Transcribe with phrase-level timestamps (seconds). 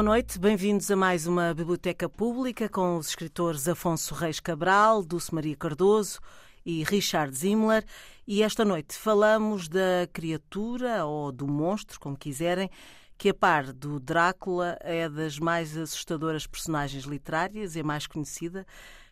[0.00, 5.34] Boa noite, bem-vindos a mais uma Biblioteca Pública com os escritores Afonso Reis Cabral, Dulce
[5.34, 6.20] Maria Cardoso
[6.64, 7.84] e Richard Zimmler.
[8.26, 12.70] E esta noite falamos da criatura ou do monstro, como quiserem,
[13.18, 18.66] que a par do Drácula é das mais assustadoras personagens literárias e a mais conhecida,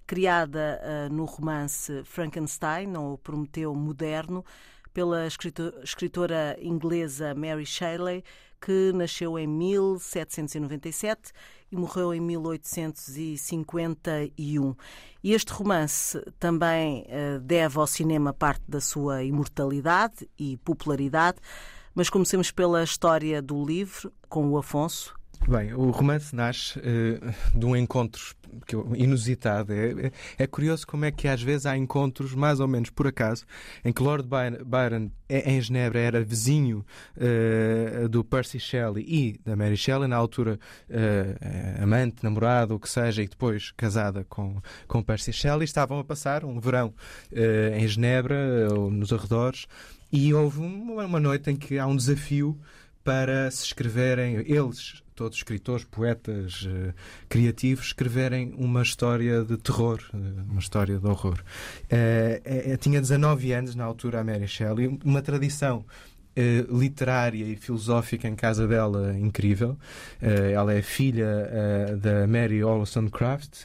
[0.06, 4.42] criada uh, no romance Frankenstein ou Prometeu Moderno
[4.94, 8.24] pela escritora inglesa Mary Shelley,
[8.60, 11.32] que nasceu em 1797
[11.70, 14.74] e morreu em 1851.
[15.22, 21.38] E este romance também uh, deve ao cinema parte da sua imortalidade e popularidade,
[21.94, 25.17] mas comecemos pela história do livro, com o Afonso.
[25.46, 28.36] Bem, o romance nasce uh, de um encontro
[28.96, 29.72] inusitado.
[29.72, 33.06] É, é, é, curioso como é que às vezes há encontros, mais ou menos por
[33.06, 33.44] acaso,
[33.84, 36.84] em que Lord Byron, é, em Genebra, era vizinho
[37.16, 40.58] uh, do Percy Shelley e da Mary Shelley, na altura
[40.90, 45.64] uh, amante, namorado, o que seja, e depois casada com, com Percy Shelley.
[45.64, 46.94] Estavam a passar um verão
[47.74, 49.66] em Genebra, ou nos arredores,
[50.10, 52.58] e houve uma, uma noite em que há um desafio
[53.08, 56.92] para se escreverem, eles todos escritores, poetas uh,
[57.26, 60.16] criativos, escreverem uma história de terror, uh,
[60.50, 61.42] uma história de horror.
[61.84, 65.86] Uh, tinha 19 anos na altura a Mary Shelley, uma tradição
[66.40, 69.76] eh, literária e filosófica em casa dela incrível.
[70.22, 73.64] Uh, ela é filha uh, da Mary Wollstonecraft.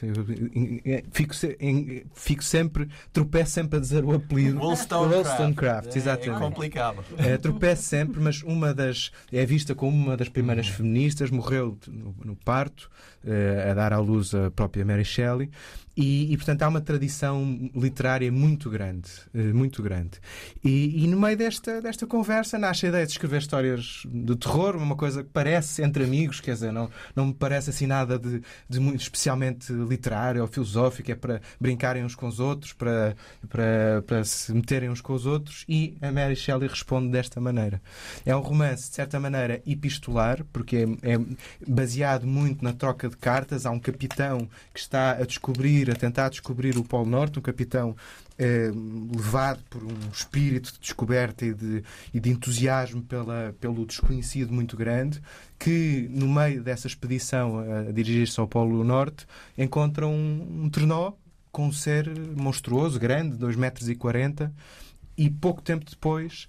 [1.12, 4.58] Fico, em, fico sempre, tropeço sempre a dizer o apelido.
[4.58, 5.94] Wollstonecraft.
[5.94, 6.42] É, exatamente.
[6.42, 7.04] É complicado.
[7.40, 9.12] tropeço sempre, mas uma das.
[9.32, 12.90] É vista como uma das primeiras feministas, morreu no, no parto,
[13.70, 15.50] a dar à luz a própria Mary Shelley.
[15.96, 20.18] E, e, portanto há uma tradição literária muito grande, eh, muito grande.
[20.64, 24.74] E, e, no meio desta, desta conversa nasce a ideia de escrever histórias de terror,
[24.74, 28.42] uma coisa que parece entre amigos, quer dizer, não, não me parece assim nada de,
[28.68, 33.14] de muito especialmente literário ou filosófico, é para brincarem uns com os outros, para,
[33.48, 35.64] para, para se meterem uns com os outros.
[35.68, 37.80] E a Mary Shelley responde desta maneira.
[38.26, 41.20] É um romance, de certa maneira, epistolar, porque é, é
[41.68, 43.66] baseado muito na troca de cartas.
[43.66, 47.96] Há um capitão que está a descobrir a tentar descobrir o Polo Norte, um capitão
[48.38, 48.70] eh,
[49.14, 54.76] levado por um espírito de descoberta e de, e de entusiasmo pela, pelo desconhecido muito
[54.76, 55.22] grande,
[55.58, 59.26] que no meio dessa expedição a, a dirigir-se ao Polo Norte
[59.56, 61.12] encontra um, um trenó
[61.52, 64.52] com um ser monstruoso, grande, 2,40 metros e 40,
[65.16, 66.48] e pouco tempo depois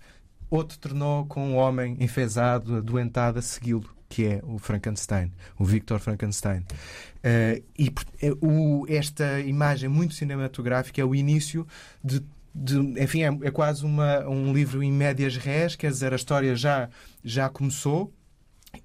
[0.49, 5.99] outro trenó com um homem enfesado, adoentado a segui-lo que é o Frankenstein, o Victor
[5.99, 6.59] Frankenstein.
[6.59, 11.67] Uh, e uh, o, esta imagem muito cinematográfica é o início
[12.01, 12.23] de
[12.57, 16.55] de, enfim, é, é, quase uma, um livro em médias rés, quer dizer, a história
[16.55, 16.89] já,
[17.21, 18.13] já começou,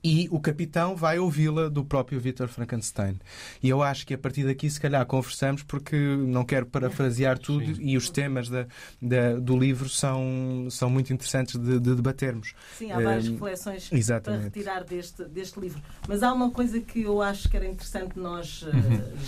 [0.03, 3.19] e o capitão vai ouvi-la do próprio Victor Frankenstein.
[3.63, 7.75] E eu acho que a partir daqui, se calhar, conversamos, porque não quero parafrasear tudo
[7.75, 7.83] Sim.
[7.83, 8.67] e os temas da,
[9.01, 12.55] da, do livro são, são muito interessantes de, de debatermos.
[12.79, 14.51] Sim, há várias uh, reflexões exatamente.
[14.51, 15.83] para retirar deste, deste livro.
[16.09, 18.69] Mas há uma coisa que eu acho que era interessante nós uh,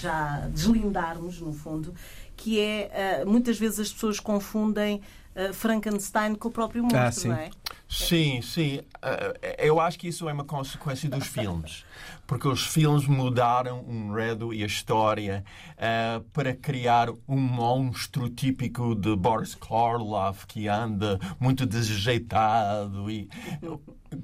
[0.01, 1.95] já deslindarmos, no fundo,
[2.37, 5.01] que é uh, muitas vezes as pessoas confundem
[5.37, 7.29] uh, Frankenstein com o próprio monstro, ah, sim.
[7.29, 7.51] não é?
[7.89, 8.79] Sim, sim.
[8.79, 11.85] Uh, eu acho que isso é uma consequência dos filmes.
[12.27, 18.95] Porque os filmes mudaram o enredo e a história uh, para criar um monstro típico
[18.95, 23.29] de Boris Karloff que anda muito desajeitado e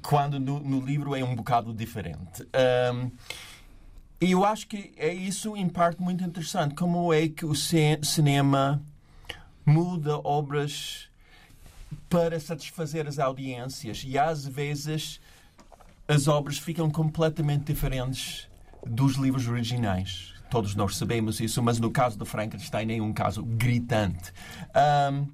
[0.01, 2.47] quando no, no livro é um bocado diferente.
[2.93, 3.11] Um,
[4.21, 6.75] e eu acho que é isso, em parte, muito interessante.
[6.75, 8.81] Como é que o cinema
[9.69, 11.07] muda obras
[12.09, 15.19] para satisfazer as audiências e às vezes
[16.07, 18.47] as obras ficam completamente diferentes
[18.85, 20.33] dos livros originais.
[20.49, 24.33] Todos nós sabemos isso, mas no caso do Frankenstein é um caso gritante.
[24.75, 25.27] Um,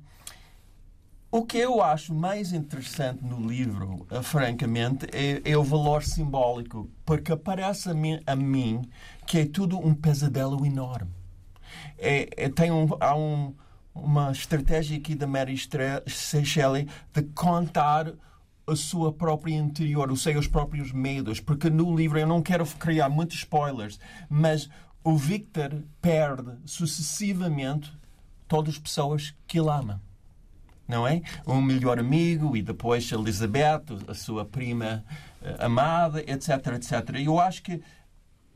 [1.31, 6.89] o que eu acho mais interessante no livro, eh, francamente, é, é o valor simbólico,
[7.05, 8.81] porque parece a mim, a mim,
[9.27, 11.11] que é tudo um pesadelo enorme.
[11.97, 13.53] É, é, tem um, há um,
[13.95, 18.13] uma estratégia aqui da Mary Shelley de contar
[18.67, 23.09] a sua própria interior, os seus próprios medos, porque no livro eu não quero criar
[23.09, 23.99] muitos spoilers,
[24.29, 24.69] mas
[25.03, 27.93] o Victor perde sucessivamente
[28.47, 30.01] todas as pessoas que ele ama.
[30.87, 31.21] Não é?
[31.47, 35.03] Um melhor amigo e depois Elizabeth, a sua prima
[35.41, 37.15] uh, amada, etc, etc.
[37.23, 37.81] Eu acho que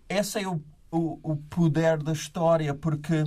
[0.08, 0.62] esse é o,
[0.92, 3.24] o, o poder da história, porque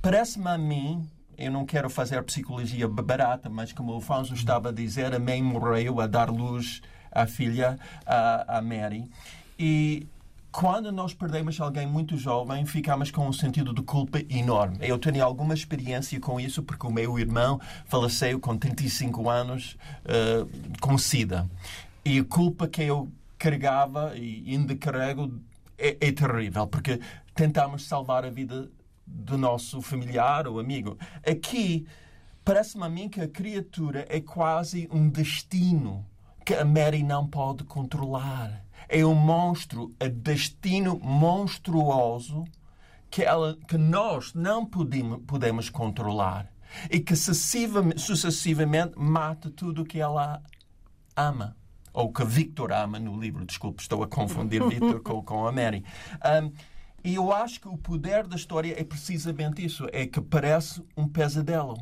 [0.00, 1.06] parece-me a mim
[1.38, 5.40] eu não quero fazer psicologia barata, mas como o Alfonso estava a dizer, a mãe
[5.40, 6.82] morreu a dar luz
[7.12, 9.08] à filha, a, a Mary.
[9.56, 10.06] E
[10.50, 14.78] quando nós perdemos alguém muito jovem, ficamos com um sentido de culpa enorme.
[14.80, 20.78] Eu tenho alguma experiência com isso, porque o meu irmão faleceu com 35 anos uh,
[20.80, 21.48] com SIDA.
[22.04, 23.08] E a culpa que eu
[23.38, 25.32] carregava e ainda carrego
[25.78, 26.98] é, é terrível, porque
[27.32, 28.68] tentamos salvar a vida
[29.08, 30.98] do nosso familiar ou amigo.
[31.26, 31.86] Aqui,
[32.44, 36.06] parece-me a mim que a criatura é quase um destino
[36.44, 38.64] que a Mary não pode controlar.
[38.88, 42.44] É um monstro, um destino monstruoso
[43.10, 46.50] que, ela, que nós não podemos, podemos controlar
[46.90, 50.42] e que sucessivamente mata tudo o que ela
[51.16, 51.56] ama.
[51.92, 53.44] Ou que Victor ama no livro.
[53.44, 55.84] Desculpe, estou a confundir Victor com, com a Mary.
[56.24, 56.52] Um,
[57.04, 61.08] e eu acho que o poder da história é precisamente isso: é que parece um
[61.08, 61.76] pesadelo.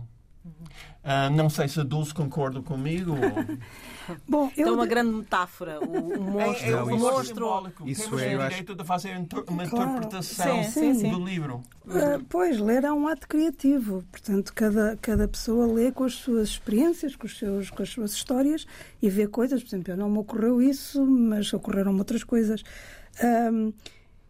[1.07, 3.13] Uh, não sei se a Dulce concorda comigo.
[3.13, 4.17] Ou...
[4.29, 4.69] Bom, eu...
[4.69, 5.79] É uma grande metáfora.
[5.81, 6.67] O, o monstro.
[6.67, 7.73] É, é, o monstro...
[7.85, 8.79] Isso Temos é, o direito acho...
[8.83, 9.91] de fazer uma claro.
[9.91, 11.63] interpretação sim, sim, do livro.
[11.85, 14.05] Uh, pois, ler é um ato criativo.
[14.11, 18.13] Portanto, cada, cada pessoa lê com as suas experiências, com, os seus, com as suas
[18.13, 18.67] histórias
[19.01, 19.63] e vê coisas.
[19.63, 22.65] Por exemplo, eu não me ocorreu isso, mas ocorreram outras coisas.
[23.23, 23.73] Um,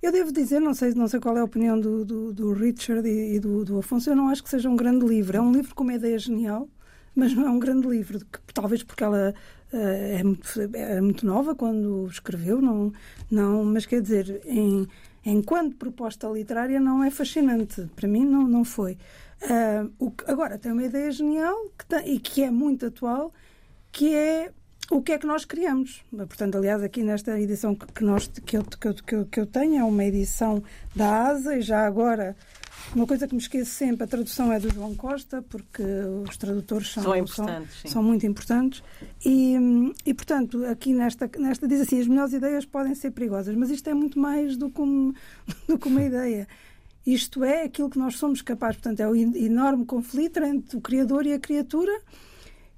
[0.07, 3.09] eu devo dizer, não sei, não sei qual é a opinião do, do, do Richard
[3.09, 5.37] e, e do, do, Afonso, eu não acho que seja um grande livro.
[5.37, 6.69] É um livro com uma ideia genial,
[7.15, 8.21] mas não é um grande livro.
[8.21, 9.35] Que, talvez porque ela
[9.73, 12.93] uh, é, muito, é, muito, nova quando escreveu, não,
[13.29, 14.87] não, mas quer dizer, em,
[15.25, 17.91] enquanto proposta literária, não é fascinante.
[17.97, 18.97] Para mim, não, não foi.
[19.43, 23.35] Uh, o, agora, tem uma ideia genial que tem, e que é muito atual,
[23.91, 24.53] que é
[24.91, 26.05] o que é que nós criamos.
[26.11, 29.85] Portanto, aliás, aqui nesta edição que, nós, que, eu, que, eu, que eu tenho, é
[29.85, 30.63] uma edição
[30.95, 32.37] da ASA, e já agora,
[32.95, 35.83] uma coisa que me esqueço sempre, a tradução é do João Costa, porque
[36.29, 38.83] os tradutores são, são, são, são muito importantes.
[39.25, 39.57] E,
[40.05, 43.91] e, portanto, aqui nesta, nesta diz assim, as melhores ideias podem ser perigosas, mas isto
[43.91, 45.13] é muito mais do que, um,
[45.67, 46.47] do que uma ideia.
[47.05, 51.25] Isto é aquilo que nós somos capazes, portanto, é o enorme conflito entre o Criador
[51.25, 51.93] e a criatura,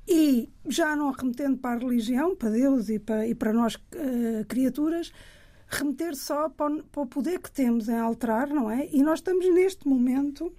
[0.09, 4.45] e já não remetendo para a religião, para Deus e para, e para nós uh,
[4.49, 5.13] criaturas,
[5.69, 8.89] remeter só para o, para o, poder que temos em alterar, não é?
[8.91, 10.51] E nós estamos neste momento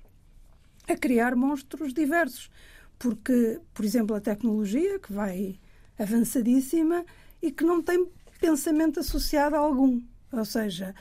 [0.88, 2.52] a criar monstros diversos.
[3.00, 5.60] Porque, por exemplo, a tecnologia, que vai
[5.98, 7.04] avançadíssima
[7.42, 8.08] e que não tem
[8.40, 10.00] pensamento associado a algum.
[10.32, 10.94] Ou seja,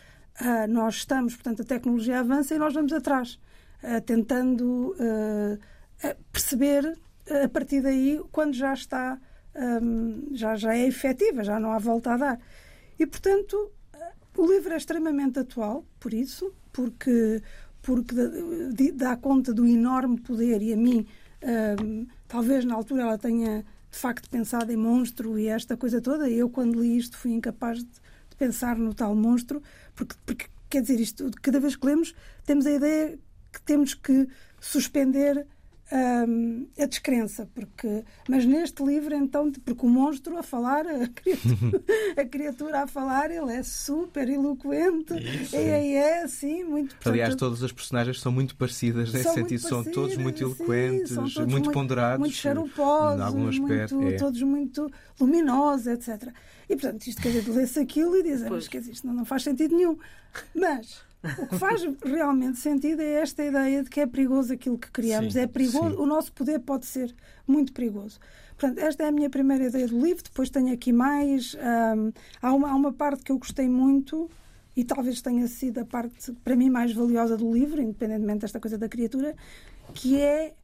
[0.68, 3.38] nós estamos, portanto, a tecnologia avança e nós vamos atrás,
[3.82, 4.94] uh, tentando
[6.32, 6.96] perceber
[7.44, 9.18] a partir daí, quando já está,
[9.54, 12.40] um, já, já é efetiva, já não há volta a dar.
[12.98, 13.70] E, portanto,
[14.36, 17.42] o livro é extremamente atual, por isso, porque,
[17.82, 18.14] porque
[18.94, 21.06] dá conta do enorme poder e a mim,
[21.82, 26.28] um, talvez na altura ela tenha de facto pensado em monstro e esta coisa toda.
[26.30, 27.90] Eu, quando li isto, fui incapaz de,
[28.30, 29.62] de pensar no tal monstro,
[29.94, 32.14] porque, porque, quer dizer, isto, cada vez que lemos,
[32.44, 33.18] temos a ideia
[33.52, 34.28] que temos que
[34.60, 35.46] suspender
[35.90, 41.82] um, a descrença, porque mas neste livro então porque o monstro a falar a criatura,
[42.16, 45.14] a criatura a falar ele é super eloquente.
[45.14, 46.22] Isso, é, é.
[46.22, 50.42] assim muito portanto, aliás todas as personagens são muito parecidas nesse sentido são todos muito
[50.42, 54.16] eloquentes sim, todos muito, muito, ponderados muito charuposos muito, é.
[54.16, 56.32] todos muito luminosos etc
[56.68, 59.24] e portanto isto quer dizer lê-se aquilo e diz mas quer dizer isto não, não
[59.24, 59.96] faz sentido nenhum.
[60.54, 61.02] Mas
[61.38, 65.32] o que faz realmente sentido é esta ideia de que é perigoso aquilo que criamos.
[65.32, 66.02] Sim, é perigoso, sim.
[66.02, 67.14] o nosso poder pode ser
[67.46, 68.20] muito perigoso.
[68.56, 70.22] Portanto, esta é a minha primeira ideia do livro.
[70.22, 71.54] Depois tenho aqui mais.
[71.54, 74.30] Um, há, uma, há uma parte que eu gostei muito
[74.76, 78.78] e talvez tenha sido a parte, para mim, mais valiosa do livro, independentemente desta coisa
[78.78, 79.34] da criatura,
[79.92, 80.54] que é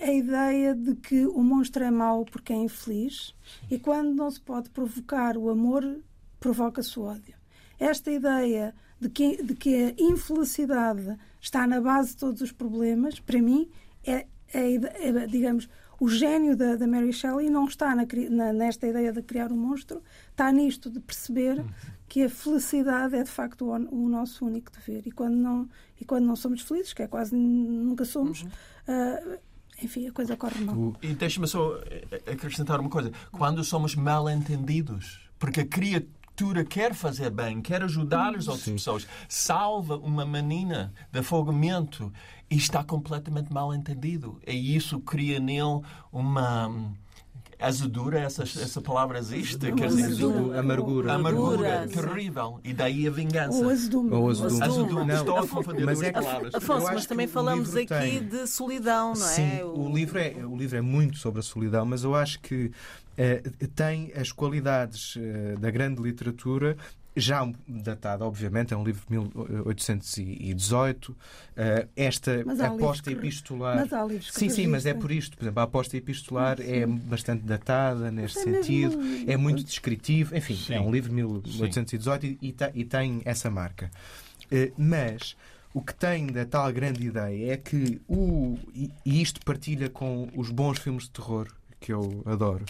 [0.00, 3.34] a ideia de que o monstro é mau porque é infeliz
[3.70, 5.84] e quando não se pode provocar o amor,
[6.38, 7.34] provoca-se o ódio.
[7.78, 13.18] Esta ideia de que, de que a infelicidade está na base de todos os problemas,
[13.18, 13.68] para mim,
[14.04, 18.86] é, é, é digamos, o gênio da, da Mary Shelley não está na, na, nesta
[18.86, 21.64] ideia de criar um monstro, está nisto de perceber
[22.08, 25.06] que a felicidade é de facto o, o, nosso único dever.
[25.06, 28.48] E quando, não, e quando não somos felizes, que é quase nunca somos, uhum.
[28.48, 29.38] uh,
[29.82, 30.94] enfim, a coisa corre mal.
[31.02, 31.80] E deixa-me só
[32.26, 33.12] acrescentar uma coisa.
[33.30, 38.64] Quando somos mal entendidos, porque a criatura cultura quer fazer bem, quer ajudar as outras
[38.64, 38.72] Sim.
[38.72, 42.10] pessoas, salva uma menina de afogamento
[42.50, 44.40] e está completamente mal entendido.
[44.46, 46.94] E isso cria nele uma
[47.60, 49.58] azedura, essa, essa palavra existe?
[49.72, 50.24] Quer dizer,
[50.58, 51.12] amargura.
[51.12, 52.60] Amargura, terrível.
[52.64, 53.58] E daí a vingança.
[53.58, 54.12] Ou azedume.
[54.12, 54.62] Ou azedume.
[54.62, 55.12] azedume.
[55.12, 56.54] Estou a confundir mas é palavras.
[56.54, 58.24] Afonso, mas também falamos aqui tem...
[58.24, 59.28] de solidão, não é?
[59.28, 59.86] Sim, o...
[59.86, 59.94] o...
[59.94, 64.12] livro é, o livro é muito sobre a solidão, mas eu acho que uh, tem
[64.14, 66.76] as qualidades uh, da grande literatura
[67.16, 71.10] já datado, obviamente, é um livro de 1818.
[71.10, 71.16] Uh,
[71.96, 73.16] esta aposta que...
[73.16, 73.76] epistolar.
[73.76, 75.36] Mas há livros que sim, sim, mas é por isto.
[75.36, 76.70] Por exemplo, a aposta epistolar sim.
[76.70, 79.30] é bastante datada neste é sentido, mesmo...
[79.30, 80.36] é muito descritivo.
[80.36, 80.74] Enfim, sim.
[80.74, 83.90] é um livro de 1818 e, e, e, tem essa marca.
[84.46, 85.36] Uh, mas
[85.74, 88.58] o que tem da tal grande ideia é que o.
[89.04, 91.48] E isto partilha com os bons filmes de terror
[91.80, 92.64] que eu adoro,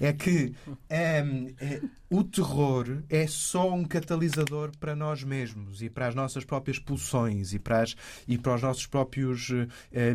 [0.00, 6.08] é que um, é, o terror é só um catalisador para nós mesmos e para
[6.08, 7.94] as nossas próprias pulsões e para, as,
[8.26, 9.66] e para os nossos próprios uh,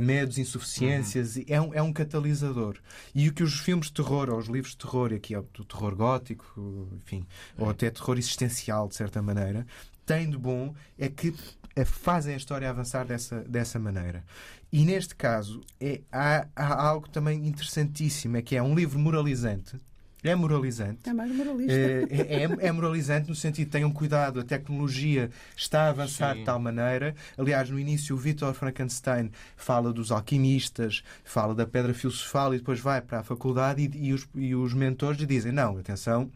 [0.02, 1.38] medos, insuficiências.
[1.38, 1.44] Uhum.
[1.48, 2.78] É, um, é um catalisador.
[3.16, 5.44] E o que os filmes de terror, ou os livros de terror, aqui é o
[5.44, 7.26] terror gótico, enfim,
[7.58, 7.64] é.
[7.64, 9.66] ou até terror existencial, de certa maneira,
[10.06, 11.34] têm de bom é que eh,
[11.86, 14.24] fazem a história avançar dessa, dessa maneira.
[14.72, 19.78] E neste caso é, há, há algo também interessantíssimo, é que é um livro moralizante.
[20.24, 21.10] É moralizante.
[21.10, 21.74] É mais moralista.
[21.74, 26.40] É, é, é, moralizante no sentido de tenham cuidado, a tecnologia está a avançar Sim.
[26.40, 27.14] de tal maneira.
[27.38, 32.80] Aliás, no início, o Victor Frankenstein fala dos alquimistas, fala da pedra filosofal e depois
[32.80, 36.32] vai para a faculdade e, e, os, e os mentores lhe dizem: não, atenção,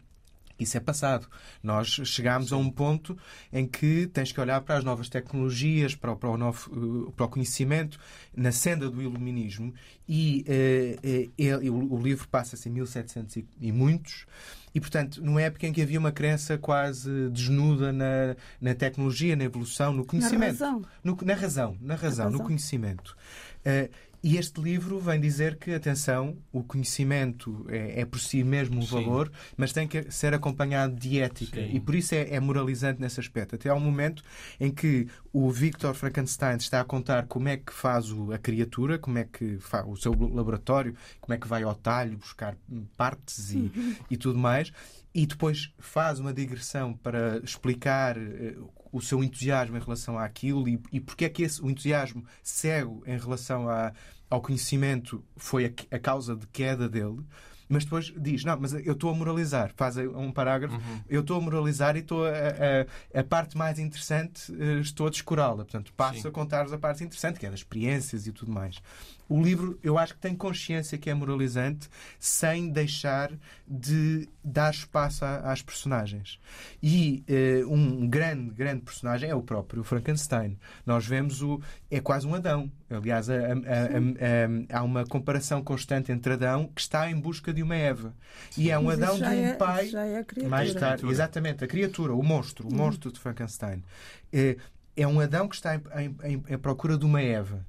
[0.58, 1.28] isso é passado.
[1.62, 3.16] Nós chegámos a um ponto
[3.52, 7.12] em que tens que olhar para as novas tecnologias, para o, para o, novo, eh,
[7.16, 7.98] para o conhecimento,
[8.36, 9.72] na senda do iluminismo,
[10.08, 14.26] e uh, uh, o, livro passa-se em 1700 e, e muitos,
[14.74, 19.44] e, portanto, numa época em que havia uma crença quase desnuda na, na tecnologia, na
[19.44, 20.40] evolução, no conhecimento.
[20.40, 20.82] Na razão.
[21.02, 22.30] No, na razão, na razão, na razão.
[22.30, 23.16] no conhecimento.
[23.60, 23.88] Uh,
[24.22, 28.82] e este livro vem dizer que, atenção, o conhecimento é, é por si mesmo um
[28.82, 28.94] Sim.
[28.94, 31.60] valor, mas tem que ser acompanhado de ética.
[31.60, 31.70] Sim.
[31.72, 33.54] E por isso é, é, moralizante nesse aspecto.
[33.54, 34.22] Até há um momento
[34.58, 38.98] em que o Victor Frankenstein está a contar como é que faz o, a criatura,
[38.98, 42.56] como é que faz o seu laboratório, como é que vai ao talho buscar
[42.96, 43.96] partes e, uhum.
[44.10, 44.72] e tudo mais
[45.14, 50.80] e depois faz uma digressão para explicar uh, o seu entusiasmo em relação àquilo e,
[50.92, 53.92] e porque é que esse, o entusiasmo cego em relação a,
[54.28, 57.24] ao conhecimento foi a, a causa de queda dele
[57.68, 59.72] mas depois diz: Não, mas eu estou a moralizar.
[59.76, 61.00] Faz um parágrafo, uhum.
[61.08, 65.10] eu estou a moralizar e estou a, a, a parte mais interessante, eh, estou a
[65.10, 65.56] descurá-la.
[65.56, 66.28] Portanto, passo Sim.
[66.28, 68.80] a contar-vos a parte interessante, que é das experiências e tudo mais.
[69.28, 73.30] O livro, eu acho que tem consciência que é moralizante, sem deixar
[73.66, 76.40] de dar espaço a, às personagens.
[76.82, 80.58] E uh, um grande, grande personagem é o próprio Frankenstein.
[80.86, 81.60] Nós vemos o.
[81.90, 82.72] É quase um Adão.
[82.88, 87.76] Aliás, a, a, há uma comparação constante entre Adão, que está em busca de uma
[87.76, 88.14] Eva.
[88.56, 89.88] E é um Adão de um é, pai.
[89.88, 90.48] Já é a criatura.
[90.48, 92.78] Mais tarde, exatamente, a criatura, o monstro, o uhum.
[92.78, 93.84] monstro de Frankenstein.
[94.32, 94.56] É,
[94.96, 97.66] é um Adão que está em, em, em procura de uma Eva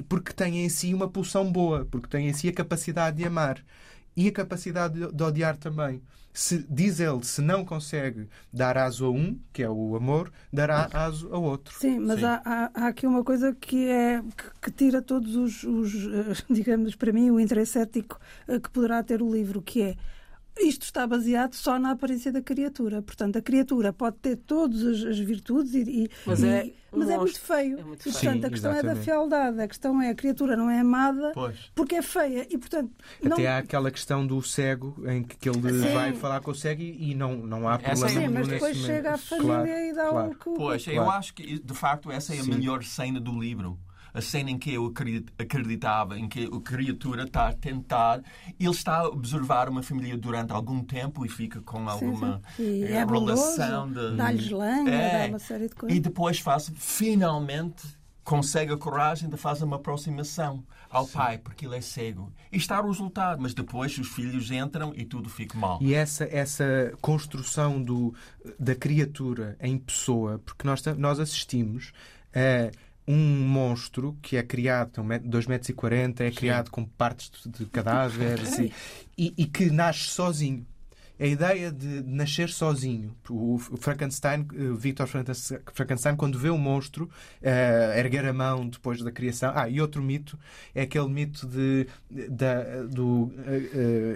[0.00, 3.26] e porque tem em si uma pulsão boa, porque tem em si a capacidade de
[3.26, 3.62] amar
[4.16, 6.02] e a capacidade de odiar também.
[6.32, 10.88] Se, diz ele, se não consegue dar aso a um, que é o amor, dará
[10.90, 11.74] aso a outro.
[11.78, 12.24] Sim, mas Sim.
[12.24, 15.92] Há, há, há, aqui uma coisa que é que, que tira todos os, os,
[16.48, 19.96] digamos, para mim, o interesse ético eh, que poderá ter o livro, que é
[20.58, 23.02] isto está baseado só na aparência da criatura.
[23.02, 27.16] Portanto, a criatura pode ter todas as, virtudes e, e, mas, é, e, mas é,
[27.16, 27.78] muito feio.
[27.78, 28.10] É muito feio.
[28.10, 28.86] E, portanto, Sim, a questão exatamente.
[28.86, 29.60] é da fealdade.
[29.60, 31.70] A questão é a criatura não é amada pois.
[31.74, 32.46] porque é feia.
[32.50, 32.92] E, portanto,
[33.22, 33.32] não...
[33.32, 35.94] Até há aquela questão do cego em que ele Sim.
[35.94, 39.18] vai falar com o cego e, não, não há problema Sim, mas depois chega à
[39.18, 40.30] família claro, e dá claro.
[40.30, 40.50] o que...
[40.56, 40.98] Pois, claro.
[40.98, 42.50] eu acho que, de facto, essa é a Sim.
[42.50, 43.78] melhor cena do livro
[44.12, 44.92] a cena em que eu
[45.38, 48.22] acreditava, em que a criatura está a tentar,
[48.58, 52.84] ele está a observar uma família durante algum tempo e fica com alguma sim, sim.
[52.84, 54.16] é relação de.
[54.16, 55.96] Dá-lhes lenha, é, dá uma série de coisas.
[55.96, 58.00] E depois faz, finalmente,
[58.30, 61.12] consegue a coragem de fazer uma aproximação ao Sim.
[61.12, 62.32] pai, porque ele é cego.
[62.52, 65.78] E está o resultado, mas depois os filhos entram e tudo fica mal.
[65.80, 68.14] E essa, essa construção do,
[68.58, 71.92] da criatura em pessoa, porque nós, nós assistimos
[72.32, 72.70] a
[73.06, 76.36] um monstro que é criado, tem 2,40 metros, é Sim.
[76.36, 78.72] criado com partes de cadáveres e,
[79.16, 80.66] e, e que nasce sozinho
[81.20, 83.14] a ideia de nascer sozinho.
[83.28, 87.04] O Frankenstein, eh, Victor Frankenstein, quando vê o monstro
[87.42, 89.52] uh, erguer a mão depois da criação.
[89.54, 90.38] Ah, e outro mito
[90.74, 92.26] é aquele mito de, de
[92.88, 93.32] do, uh,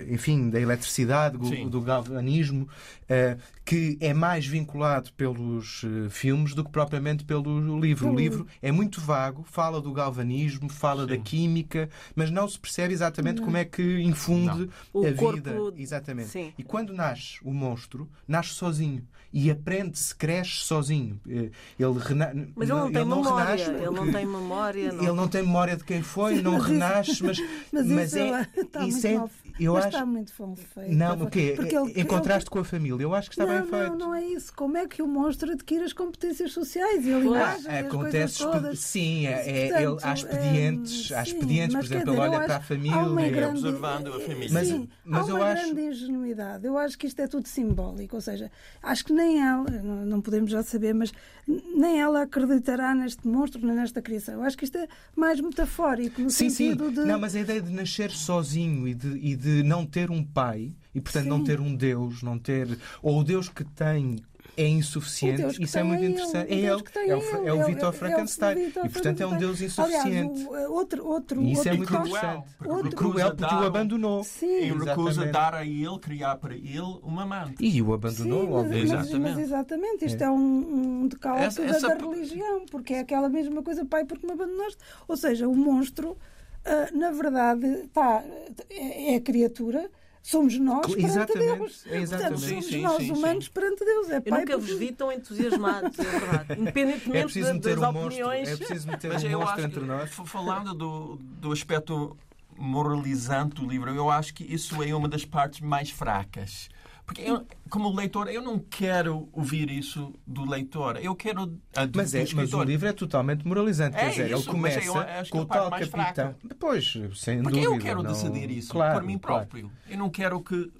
[0.08, 2.66] enfim, da eletricidade, do, do galvanismo,
[3.02, 8.10] uh, que é mais vinculado pelos filmes do que propriamente pelo livro.
[8.10, 11.08] O livro é muito vago, fala do galvanismo, fala Sim.
[11.08, 13.44] da química, mas não se percebe exatamente não.
[13.44, 15.04] como é que infunde não.
[15.06, 15.54] a vida.
[15.76, 16.28] Exatamente.
[16.28, 16.52] Sim.
[16.56, 21.20] E quando nasce o monstro, nasce sozinho e aprende-se, cresce sozinho.
[21.28, 22.32] Eh, ele rena...
[22.54, 23.50] Mas ele não tem não memória.
[23.64, 24.92] renasce Ele não tem memória.
[24.94, 25.02] Não...
[25.04, 27.38] Ele não tem memória de quem foi, não Mas renasce, mas,
[27.72, 28.48] Mas, mas isso é.
[28.56, 29.94] está isso muito é mal eu mas acho.
[29.96, 30.92] está muito mal feito.
[30.92, 31.52] Não, o quê?
[31.56, 33.90] Porque ele- em contraste com a família, eu acho que está não, bem feito.
[33.90, 34.52] Não, não é isso.
[34.54, 38.38] Como é que o monstro adquire as competências sociais e a linguagem e as acontece
[38.38, 38.78] coisas todas?
[38.80, 42.16] sim, é, é- Portanto, ele, há expedientes, é, há sim, expedientes, por mas exemplo, dizer,
[42.16, 43.30] ele olha para a acho- há família.
[43.30, 44.48] grande- observando a família.
[44.52, 46.66] Mas- sim, mas há eu uma acho- grande ingenuidade.
[46.66, 48.16] Eu acho que isto é tudo simbólico.
[48.16, 48.50] Ou seja,
[48.82, 51.12] acho que nem ela, não, não podemos já saber, mas
[51.46, 54.34] nem ela acreditará neste monstro, nem nesta criação.
[54.34, 54.86] Eu acho que isto é
[55.16, 56.70] mais metafórico, no Sim, sim.
[56.70, 57.00] sentido de.
[57.00, 60.72] Não, mas a ideia de nascer sozinho e de, e de não ter um pai,
[60.94, 61.44] e portanto não Sim.
[61.44, 62.78] ter um Deus, não ter.
[63.02, 64.22] Ou o Deus que tem
[64.56, 66.52] é insuficiente, isso é muito interessante.
[66.52, 68.54] É Deus ele, que tem é o, ele, é é o Vitor é o Frankenstein.
[68.66, 69.62] Vitor E portanto é um Deus Aliás,
[70.06, 70.44] insuficiente.
[70.44, 72.48] o- outro, outro, E isso é outro muito tópico- interessante.
[72.58, 74.20] porque Outro- recusa Cruel porque o abandonou.
[74.20, 75.32] E Sim, recusa Exatamente.
[75.32, 77.56] dar a ele, criar para ele uma amante.
[77.64, 78.88] E o abandonou, obviamente.
[78.92, 79.30] mas- Exatamente.
[79.34, 83.28] mas exatamente, isto é, um, um decálogo Essa- da- essa- da, religião, porque é aquela
[83.28, 84.78] mesma coisa, pai, porque me abandonaste.
[85.08, 86.16] Ou seja, o monstro,
[86.64, 88.22] ah, na verdade, está,
[88.70, 89.90] é, é a criatura,
[90.24, 91.84] somos nós perante Exatamente, Deus.
[91.86, 92.30] é exatamente.
[92.32, 93.50] Portanto, somos Sim, sim, nós sim, humanos sim.
[93.52, 94.08] perante Deus.
[94.10, 96.46] É Eu pai nunca vos vi tão entusiasmados, é verdade.
[96.60, 98.48] Independentemente É das um opiniões.
[98.48, 100.10] é preciso meter Mas um monstro acho entre nós.
[100.24, 102.16] falando do, do aspecto
[102.56, 106.68] moralizante do livro, eu acho que isso é uma das partes mais fracas.
[107.06, 110.96] Porque eu, como leitor, eu não quero ouvir isso do leitor.
[111.02, 111.42] Eu quero
[111.76, 113.94] a do, Mas, do é, mas o livro é totalmente moralizante.
[113.96, 116.34] Quer É dizer, isso, ele mas começa eu acho que com é o tal capitão.
[116.58, 117.74] Pois, sem Porque dúvida.
[117.74, 118.10] eu quero não...
[118.10, 119.46] decidir isso Claro, por mim claro.
[119.46, 119.70] próprio.
[119.88, 120.72] Eu não quero que o,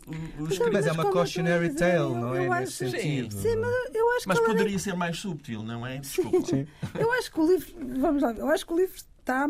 [0.73, 2.47] Mas é uma cautionary dizer, tale, eu- não é?
[2.47, 3.35] eu Nesse acho- sentido.
[3.35, 5.99] Sim, mas eu acho Mas é poderia ser mais subtil, não é?
[5.99, 6.47] Desculpa.
[6.49, 6.67] Sim.
[6.99, 9.47] Eu acho que o livro, vamos lá, eu acho que o livro está.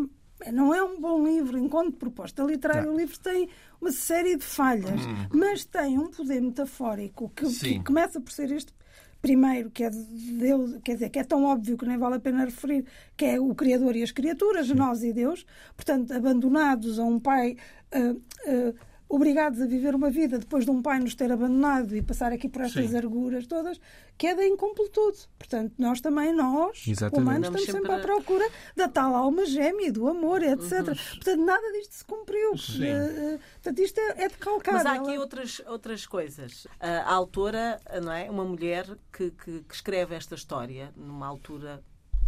[0.53, 2.91] Não é um bom livro enquanto proposta literária.
[2.91, 3.49] O livro tem
[3.81, 5.01] uma série de falhas,
[5.33, 7.83] mas tem um poder metafórico que, que Sim.
[7.83, 8.73] começa por ser este
[9.21, 9.99] primeiro, que é de
[10.39, 12.85] Deus, quer dizer, que é tão óbvio que nem vale a pena referir,
[13.17, 17.57] que é o Criador e as criaturas, nós e Deus, portanto, abandonados a um pai.
[17.93, 18.15] ah,
[18.47, 22.33] ah, Obrigados a viver uma vida depois de um pai nos ter abandonado e passar
[22.33, 22.97] aqui por estas Sim.
[22.97, 23.81] arguras todas,
[24.19, 25.29] que é da incompletude.
[25.39, 27.23] Portanto, nós também, nós, Exatamente.
[27.23, 30.85] humanos, Andamos estamos sempre à procura da tal alma gêmea, do amor, etc.
[31.15, 32.55] Portanto, nada disto se cumpriu.
[32.55, 34.75] Eh, eh, portanto, isto é, é de calcar.
[34.75, 36.67] Mas há Ela- aqui outras, outras coisas.
[36.81, 38.29] A, a autora, não é?
[38.29, 41.85] Uma mulher que, que, que escreve esta história numa altura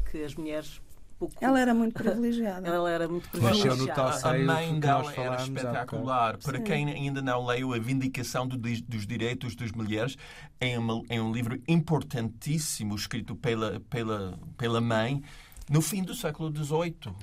[0.08, 0.80] que as mulheres
[1.18, 1.34] pouco.
[1.40, 2.68] Ela era muito privilegiada.
[2.68, 4.20] Ela era muito Nasceu no privilegiada.
[4.20, 6.38] tal A mãe dela era espetacular.
[6.38, 6.64] Para Sim.
[6.64, 10.16] quem ainda não leu A Vindicação do Di- dos Direitos das Mulheres,
[10.60, 15.22] é, uma- é um livro importantíssimo escrito pela, pela, pela mãe
[15.70, 17.14] no fim do século XVIII.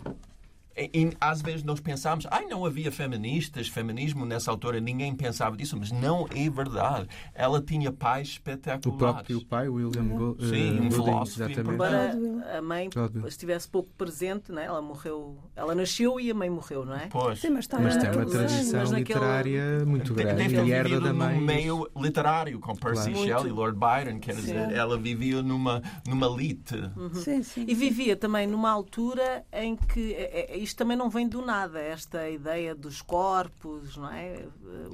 [1.19, 5.91] Às vezes nós pensamos, ai, não havia feministas, feminismo nessa altura, ninguém pensava disso, mas
[5.91, 7.07] não é verdade.
[7.33, 8.97] Ela tinha pais O espetaculares.
[8.97, 11.73] próprio pai, William Sim, eh, um Golding, filósofo exatamente.
[11.73, 12.41] Embora Godwin.
[12.57, 12.89] a mãe
[13.27, 14.65] estivesse pouco presente, não é?
[14.65, 15.37] ela morreu.
[15.55, 17.07] Ela nasceu e a mãe morreu, não é?
[17.07, 17.39] Pois.
[17.39, 20.43] Sim, mas Mas tem uma tradição mas naquele- literária muito De- grande.
[20.43, 21.39] Deve E ter herda vivido da num mãe.
[21.41, 23.17] meio literário, com Percy Claro.
[23.27, 23.55] Shelley, Muito.
[23.55, 24.73] Lord Byron, quer dizer, Sim.
[24.73, 26.75] ela vivia numa, numa elite.
[27.13, 27.65] Sim, sim.
[27.67, 31.79] E vivia também numa altura em que é- é- isto também não vem do nada,
[31.79, 34.45] esta ideia dos corpos, não é?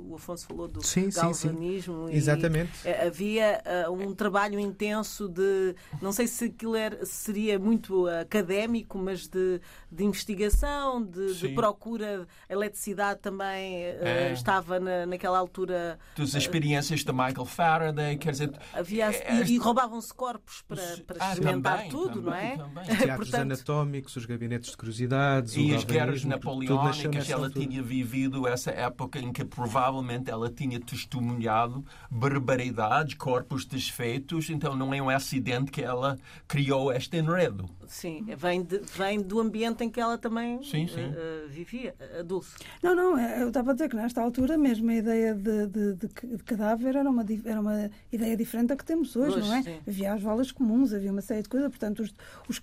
[0.08, 1.48] O Afonso falou do Sim, sim, sim.
[1.48, 2.10] galvanismo.
[2.10, 2.72] e, Exatamente.
[2.86, 5.76] eh, havia eh, um trabalho intenso de.
[6.02, 11.56] Não sei se aquilo era- seria muito académico, mas de, de investigação, de, de Sim.
[11.56, 12.28] procura.
[12.50, 14.34] A eletricidade também eh, É.
[14.34, 16.00] estava na, naquela altura.
[16.18, 18.52] Das experiências de Michael Faraday, quer dizer.
[18.74, 22.58] Havia, é- e, e roubavam-se corpos para, para Ah, experimentar também, tudo, não é?
[22.58, 22.98] também, também.
[22.98, 27.66] Teatros Portanto, anatómicos, os gabinetes de curiosidades, E as guerras napoleónicas, ela altura.
[27.66, 34.94] tinha vivido essa época em que provavelmente ela tinha testemunhado barbaridades, corpos desfeitos, então não
[34.94, 36.18] é um acidente que ela
[36.48, 37.66] criou este enredo.
[37.88, 41.00] Sim, vem, de- vem do ambiente em que ela também Sim, sim.
[41.00, 42.52] eh, eh, vivia, a Dulce.
[42.84, 45.94] Não, não, é- eu estava a dizer que nesta altura mesmo a ideia de, de-
[45.96, 49.48] de ca- de cadáver era uma, era uma ideia diferente da que temos hoje, Hoje,
[49.48, 49.64] não é?
[49.64, 49.78] sim.
[49.88, 52.14] Havia as valas comuns, havia uma série de coisas, portanto, os-
[52.48, 52.62] os-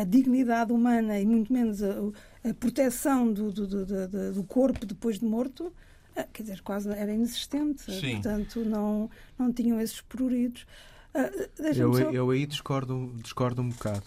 [0.00, 1.95] a dignidade humana e muito menos a,
[2.48, 5.72] a proteção do, do, do- do- corpo depois de morto,
[6.14, 8.12] eh, quer dizer, quase era inexistente, Sim.
[8.14, 10.66] portanto, não, não tinham esses pruridos.
[11.14, 14.04] Ah, deixa-me Eu, só- eu aí discordo, discordo um bocado.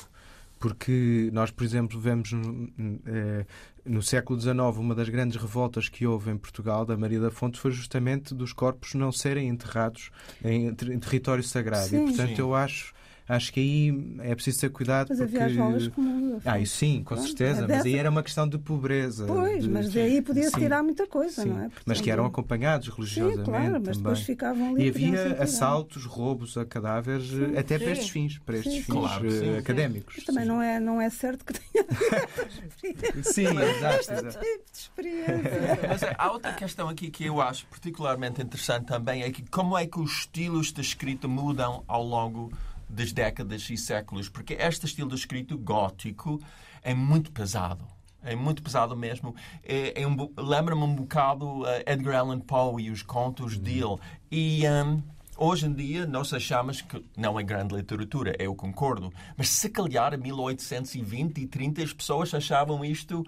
[0.59, 2.69] Porque nós, por exemplo, vemos no,
[3.05, 3.45] eh,
[3.85, 7.57] no século XIX uma das grandes revoltas que houve em Portugal, da Maria da Fonte,
[7.57, 10.11] foi justamente dos corpos não serem enterrados
[10.43, 11.87] em, ter- em território sagrado.
[11.87, 12.03] Sim.
[12.03, 12.41] e, portanto, Sim.
[12.41, 12.93] eu acho,
[13.29, 15.07] acho que aí é preciso ter cuidado.
[15.09, 15.35] Mas porque...
[15.37, 16.43] havia as valas comuns.
[16.45, 17.63] Ah, isso sim, com Pronto, certeza.
[17.63, 19.25] é Mas aí era uma questão de pobreza.
[19.25, 21.69] Pois, de- mas daí podia-se tirar muita coisa, Sim, não é?
[21.85, 23.93] mas que eram Portanto, acompanhados religiosamente Sim, claro, mas também.
[23.97, 24.85] depois ficavam ali.
[24.85, 25.41] E havia tirados.
[25.41, 27.55] assaltos, roubos a cadáveres, Sim.
[27.57, 27.91] até para Sim.
[27.93, 29.57] estes fins, para estes Sim, fins Claro, eh, sim.
[29.57, 30.13] académicos.
[30.17, 31.85] Mas também não é, não é certo que tenha
[33.23, 34.39] Sim, exato, exato.
[34.39, 35.79] tipo de experiência.
[35.87, 39.85] Mas há outra questão aqui que eu acho particularmente interessante também, é que como é
[39.85, 42.51] que os estilos de escrita mudam ao longo
[42.89, 44.27] das décadas e séculos?
[44.27, 46.41] Porque este estilo de escrita gótico
[46.81, 47.85] é muito pesado.
[48.21, 49.33] É muito pesado mesmo.
[49.63, 53.95] É, é um, Lembra-me um bocado eh, Edgar Allan Poe e os contos dele.
[54.29, 55.01] E hum,
[55.39, 59.11] hoje em dia nós achamos que não é grande literatura, eu concordo.
[59.37, 63.23] Mas se calhar em 1820 e 30 as pessoas achavam isto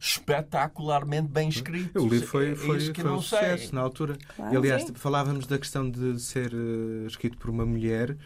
[0.00, 2.02] espetacularmente bem escrito.
[2.02, 3.38] O livro foi, É foi, foi não um sei.
[3.38, 4.16] sucesso na altura.
[4.36, 4.54] Claro.
[4.54, 4.94] e, aliás, Sim.
[4.94, 8.16] falávamos da questão de ser eh, escrito por uma mulher.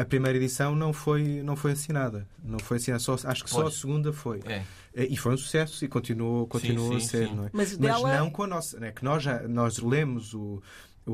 [0.00, 2.26] A primeira edição não foi, não foi assinada.
[2.42, 3.00] Não foi assinada.
[3.00, 3.74] Só, acho que só a Pois.
[3.74, 4.40] segunda foi.
[4.46, 4.62] É.
[4.94, 7.34] Eh, E foi um sucesso e continuou, continuou sim, a ser, sim.
[7.34, 7.50] não é?
[7.52, 8.78] Mas dela- não com a nossa.
[8.80, 8.90] Né?
[8.90, 10.60] Que nós, já, nós lemos o,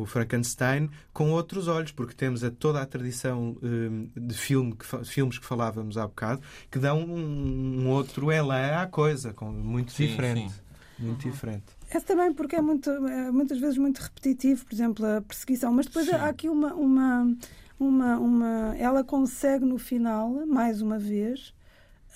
[0.03, 5.05] o Frankenstein com outros olhos, porque temos a, toda a tradição hum, de filme que,
[5.05, 9.93] filmes que falávamos há bocado que dão um, um outro elan à coisa, com, muito
[9.93, 10.53] Sim, diferente.
[10.53, 10.67] sim.
[10.99, 11.65] Muito diferente.
[11.91, 15.73] É também porque é, muito, é muitas vezes muito repetitivo, por exemplo, a perseguição.
[15.73, 16.13] Mas depois Sim.
[16.13, 17.37] há aqui uma, uma,
[17.79, 18.77] uma, uma.
[18.79, 21.55] Ela consegue no final, mais uma vez,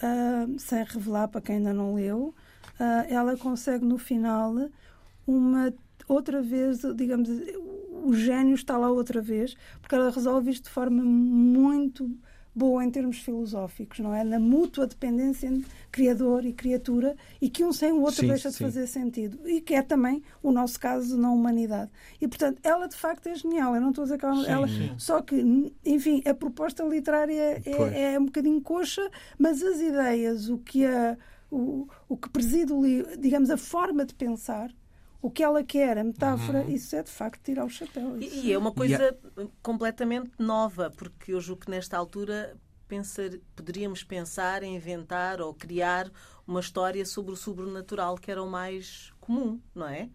[0.03, 2.35] ah, sem revelar para quem ainda não leu,
[2.79, 4.55] ah, ela consegue no final
[5.27, 5.73] uma.
[6.09, 7.29] Outra vez, digamos,
[8.05, 12.11] o gênio está lá outra vez, porque ela resolve isto de forma muito
[12.53, 14.25] boa em termos filosóficos, não é?
[14.25, 18.51] Na mútua dependência entre criador e criatura e que um sem o outro Sim, deixa
[18.51, 18.65] de sim.
[18.65, 19.49] fazer sentido.
[19.49, 21.91] E que é também o nosso caso na humanidade.
[22.21, 23.75] E, portanto, ela de facto é genial.
[23.77, 24.45] Eu não estou a dizer que ela...
[24.45, 24.91] Sim, ela- sim.
[24.99, 29.09] Só que, enfim, a proposta literária é, é um bocadinho coxa,
[29.39, 31.17] mas as ideias, o que, a,
[31.51, 34.75] o, o que preside o livro, digamos, a forma de pensar,
[35.23, 36.71] o que ela quer, a metáfora, Uhum.
[36.71, 38.19] isso é de facto tirar o chapéu.
[38.19, 39.17] E, Isso- e é uma coisa
[39.63, 42.57] completamente nova, porque eu julgo que nesta altura
[42.89, 46.11] pensar, poderíamos pensar em inventar ou criar
[46.47, 50.09] uma história sobre o sobrenatural que era o mais comum, não é?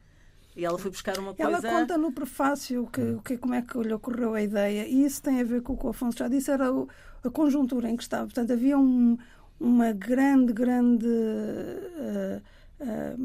[0.56, 1.70] E ela foi buscar uma Ela coisa.
[1.70, 5.22] conta no prefácio que, o que, como é que lhe ocorreu a ideia, e isso
[5.22, 6.88] tem a ver com o que o Afonso já disse, era o-
[7.24, 8.26] a conjuntura em que estava.
[8.26, 9.18] Portanto, havia um,
[9.60, 11.06] uma grande, grande.
[11.08, 12.42] eh,
[12.80, 13.16] eh,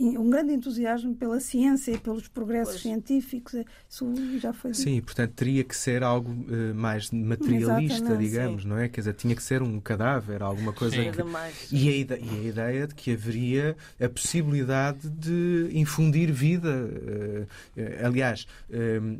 [0.00, 2.82] um grande entusiasmo pela ciência e pelos progressos Pois.
[2.82, 3.54] científicos.
[3.88, 4.82] Isso já foi dito.
[4.82, 8.88] Sim, portanto teria que ser algo eh, mais materialista, Exatamente, digamos, não é?
[8.88, 11.10] Quer dizer, tinha que ser um cadáver, alguma coisa Sim.
[11.12, 11.74] que...
[11.76, 16.70] E a, ide- e a ideia de que haveria a possibilidade de infundir vida.
[17.06, 19.16] Eh, eh, aliás, eh, eh,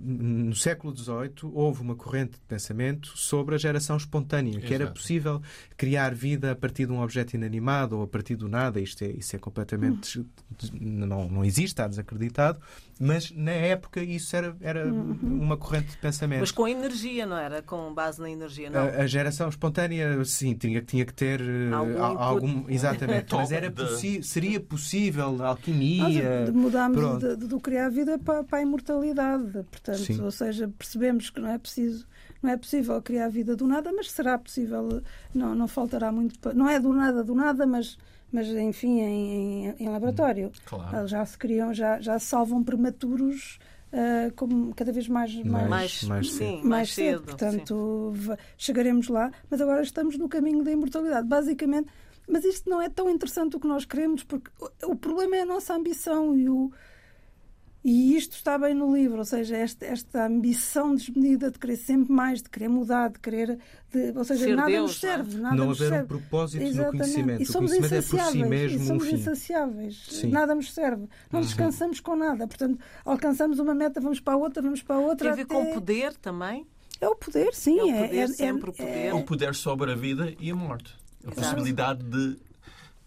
[0.00, 5.00] no século XVIII houve uma corrente de pensamento sobre a geração espontânea, que era Exato.
[5.00, 5.42] possível
[5.76, 8.80] criar vida a partir de um objeto inanimado ou a partir do nada.
[8.80, 10.24] Isto é, isso é completamente.
[10.58, 12.60] des- Não, não existe, está desacreditado,
[13.00, 16.40] mas na época isso era, era uma corrente de pensamento.
[16.40, 17.62] Mas com energia, não era?
[17.62, 18.80] Com base na energia, não.
[18.80, 22.64] A, a geração espontânea, sim, tinha, tinha que ter eh, Algum algum.
[22.68, 23.34] Exatamente.
[23.34, 26.50] Mas era possi seria possível Nós alquimia.
[26.52, 27.02] mudámos
[27.38, 29.61] do criar vida para, para a imortalidade.
[29.70, 30.20] Portanto, Sim.
[30.20, 32.06] ou seja, percebemos que não é preciso,
[32.42, 35.02] não é possível criar vida do nada, mas será possível,
[35.34, 36.38] não, não faltará muito.
[36.54, 37.96] Não é do nada, do nada, mas,
[38.32, 40.50] mas enfim, em, em- em laboratório.
[40.64, 40.96] Claro.
[40.96, 43.58] Ah, Já se criam, já, já se salvam prematuros
[43.92, 46.50] ah, como cada vez mais, mais, Mais- mais sim, cedo.
[46.52, 47.18] mais, mais cedo.
[47.18, 47.24] cedo.
[47.26, 51.28] Portanto, va- chegaremos lá, mas agora estamos no caminho da imortalidade.
[51.28, 51.88] Basicamente,
[52.28, 55.40] mas isto não é tão interessante o que nós queremos, porque o- o problema é
[55.42, 56.72] a nossa ambição e o.
[57.84, 62.12] E isto está bem no livro, ou seja, esta, esta ambição desmedida de querer sempre
[62.12, 63.58] mais, de querer mudar, de querer.
[63.92, 65.34] de- ou seja, Ser nada Deus, nos serve.
[65.34, 66.08] não Nada não nos haver um serve.
[66.08, 66.98] propósito no Exatamente.
[67.02, 67.40] conhecimento.
[67.40, 68.48] E O somos conhecimento é por si insaciáveis.
[68.50, 69.14] mesmo e um somos fim.
[69.16, 70.06] insaciáveis.
[70.10, 70.26] Sim.
[70.28, 70.32] Uhum.
[70.32, 71.08] Nada nos serve.
[71.32, 72.46] Não descansamos com nada.
[72.46, 75.16] Portanto, alcançamos uma meta, vamos para a outra, vamos para a outra.
[75.18, 76.64] Tem a ver com até- o poder também?
[77.00, 77.80] É o poder, sim.
[77.80, 79.14] É o poder, sempre o poder.
[79.14, 80.94] O poder sobre a vida e a morte.
[81.24, 81.40] A Exato.
[81.40, 82.38] possibilidade de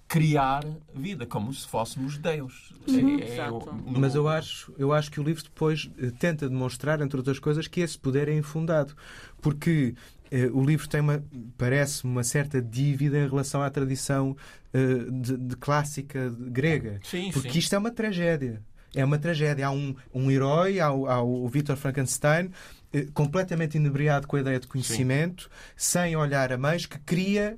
[0.08, 0.64] criar
[0.94, 2.74] vida, como se fôssemos Deus.
[2.88, 3.20] Uhum.
[3.20, 7.02] É- é no- Mas eu acho, eu acho que o livro depois eh, tenta demonstrar,
[7.02, 8.94] entre outras coisas, que esse poder é infundado.
[9.42, 9.96] Porque
[10.32, 11.24] eh, o livro tem uma,
[11.58, 14.36] parece uma certa dívida em relação à tradição
[14.74, 17.00] eh, de, de clássica grega.
[17.04, 17.60] Sim, Porque sim.
[17.60, 18.62] isto é uma tragédia.
[18.94, 19.68] É uma tragédia.
[19.68, 22.52] Há um, um herói, há, o- há o Victor Frankenstein,
[22.94, 27.58] eh, completamente inebriado com a ideia de conhecimento, sem olhar a meios, que cria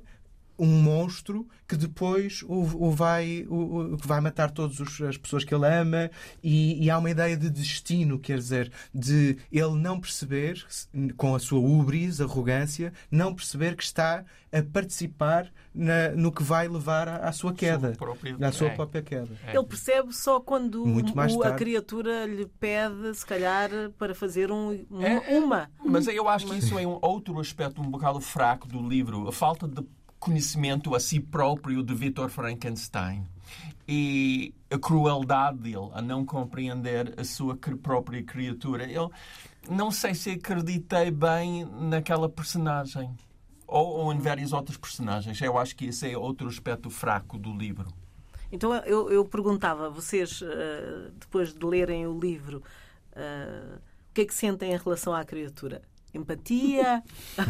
[0.58, 5.44] um monstro que depois o, o vai, o, o, que vai matar todas as pessoas
[5.44, 6.10] que ele ama
[6.42, 10.64] e, e, há uma ideia de destino, quer dizer, de ele não perceber,
[11.16, 16.66] com a sua ubris, arrogância, não perceber que está a participar na, no que vai
[16.66, 17.92] levar à, à sua queda,
[18.40, 18.74] à sua é.
[18.74, 19.36] própria queda.
[19.46, 19.54] É.
[19.54, 25.06] Ele percebe só quando o, a criatura lhe pede, se calhar, para fazer um, uma,
[25.06, 25.70] é, uma.
[25.84, 29.32] Mas eu acho que isso é um outro aspecto um bocado fraco do livro, a
[29.32, 29.82] falta de
[30.18, 33.26] conhecimento a si próprio de Victor Frankenstein
[33.86, 38.90] e a crueldade dele a não compreender a sua própria criatura.
[38.90, 39.10] Eu
[39.70, 43.10] não sei se acreditei bem naquela personagem
[43.66, 45.40] ou, ou em várias outras personagens.
[45.40, 47.86] Eu acho que esse é outro aspecto fraco do livro.
[48.50, 52.62] Então eu, eu perguntava, vocês, eh, depois de lerem o livro,
[53.12, 53.78] eh,
[54.10, 55.82] o que é que sentem em relação à criatura?
[56.14, 57.02] Empatia.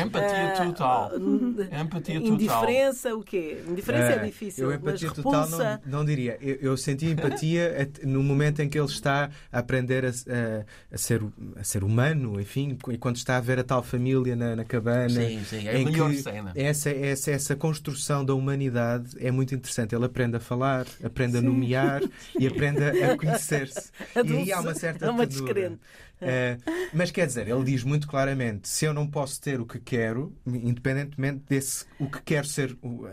[0.00, 1.10] empatia ah, total.
[1.16, 2.32] empatia total.
[2.32, 3.62] Indiferença, o quê?
[3.66, 4.70] Indiferença é, é difícil.
[4.70, 6.38] Eu empatia total não, não diria.
[6.40, 10.98] Eu, eu, senti empatia no momento em que ele está a aprender a, a, a,
[10.98, 11.22] ser,
[11.56, 15.08] a ser humano, enfim, e quando está a ver a tal família na, na cabana.
[15.08, 16.52] Sim, sim, é a melhor cena.
[16.54, 19.92] Essa, essa, essa construção da humanidade é muito interessante.
[19.92, 21.38] Ele aprende a falar, aprende sim.
[21.38, 22.02] a nomear
[22.38, 23.90] e aprende a conhecer-se.
[24.14, 25.06] E aí há uma certa.
[25.06, 25.80] É uma descrente.
[26.16, 29.78] Uh, mas quer dizer, ele diz muito claramente: se eu não posso ter o que
[29.78, 33.06] quero, independentemente desse o que quero ser uh,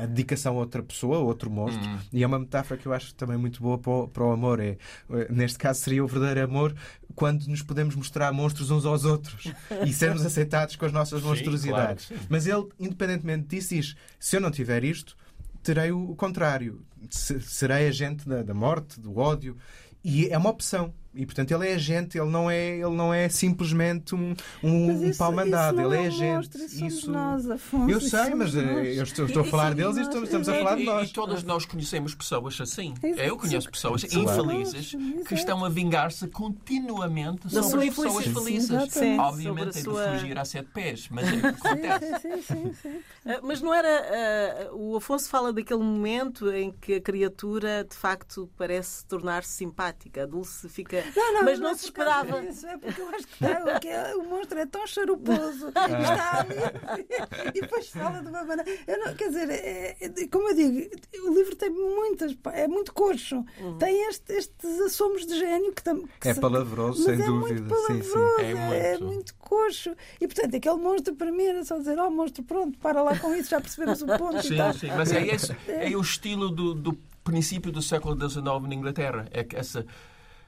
[0.00, 1.98] a dedicação a outra pessoa, a outro monstro, uhum.
[2.12, 4.60] e é uma metáfora que eu acho também muito boa para o, para o amor.
[4.60, 4.76] É,
[5.08, 6.74] uh, neste caso, seria o verdadeiro amor
[7.16, 9.52] quando nos podemos mostrar monstros uns aos outros
[9.84, 12.04] e sermos aceitados com as nossas monstruosidades.
[12.04, 15.16] Sim, claro, Mas ele, independentemente disso, diz: se eu não tiver isto,
[15.62, 16.84] terei o contrário.
[17.10, 19.56] Serei agente da, da morte, do ódio.
[20.04, 20.94] E é uma opção.
[21.12, 25.18] E portanto ele é agente, ele não é, ele não é simplesmente um, um, isso,
[25.18, 26.56] pau mandado, ele é, é agente.
[26.86, 30.24] Isso nós, Afonso, eu sei, mas eh, eu estou, estou a falar deles e estamos,
[30.24, 31.08] estamos a falar de nós.
[31.08, 32.94] E, e todos nós conhecemos pessoas assim.
[33.02, 34.94] Eu conheço pessoas infelizes
[35.26, 38.92] que estão a vingar-se continuamente sobre as pessoas felizes.
[38.92, 40.06] Sim, Obviamente tem sua...
[40.06, 42.20] de fugir a sete pés, mas é acontece.
[42.20, 44.70] Sim, sim, sim, eh, mas não era.
[44.70, 50.22] Uh, o Afonso fala daquele momento em que a criatura de facto parece tornar-se simpática.
[50.22, 52.44] A Dulce fica não, não, mas não, não se esperava.
[52.44, 55.86] Isso, é porque eu acho que, tá, que é, o monstro é tão charuposo ah.
[56.00, 57.06] está ali
[57.54, 58.70] e depois fala de uma maneira.
[58.86, 62.36] Não, quer dizer, é, é, como eu digo, o livro tem muitas.
[62.52, 63.44] É muito coxo.
[63.58, 63.78] Uhum.
[63.78, 67.60] Tem este, estes assomos de gênio que, tam, que É palavroso, sem é dúvida.
[67.60, 68.44] Muito palavroso, sim, sim.
[68.44, 68.74] É, muito.
[68.74, 69.96] é muito coxo.
[70.20, 73.18] E portanto, aquele monstro para mim era só dizer: Ó, oh, monstro, pronto, para lá
[73.18, 74.42] com isso, já percebemos o ponto.
[74.42, 76.92] Sim, sim, mas é, esse, é o estilo do, do
[77.24, 79.26] princípio do século XIX na Inglaterra.
[79.30, 79.86] É que essa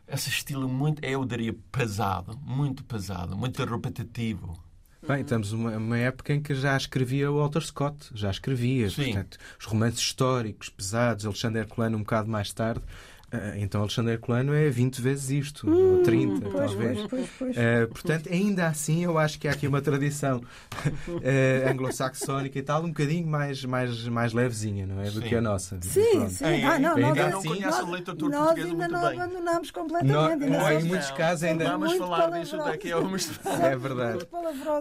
[0.06, 4.58] esse estilo muito, eu diria, pesado, muito pesado, muito repetitivo.
[5.06, 9.36] Bem, estamos numa uma época em que já escrevia o Walter Scott, já escrevia, portanto,
[9.58, 12.84] os romances históricos pesados, Alexandre Herculano um bocado mais tarde,
[13.56, 16.98] então Alexandre Herculano é 20 vezes isto, hum, ou 30, pois, talvez.
[16.98, 17.56] Pois, pois, pois.
[17.56, 22.82] Uh, portanto, ainda assim, eu acho que há aqui uma tradição uh, anglo-saxónica e tal,
[22.82, 25.04] um bocadinho mais, mais, mais levezinha, não é?
[25.04, 25.28] Do sim.
[25.28, 25.78] que a nossa.
[25.80, 26.30] Sim, Pronto.
[26.30, 26.64] sim.
[26.64, 29.20] Ah, não, ainda nós, não conheço a literatura nós portuguesa ainda não bem.
[29.20, 30.50] abandonamos completamente.
[30.50, 31.64] Não, em muitos casos ainda...
[31.64, 33.30] Vamos falar disso daqui a uns...
[33.62, 34.26] É verdade.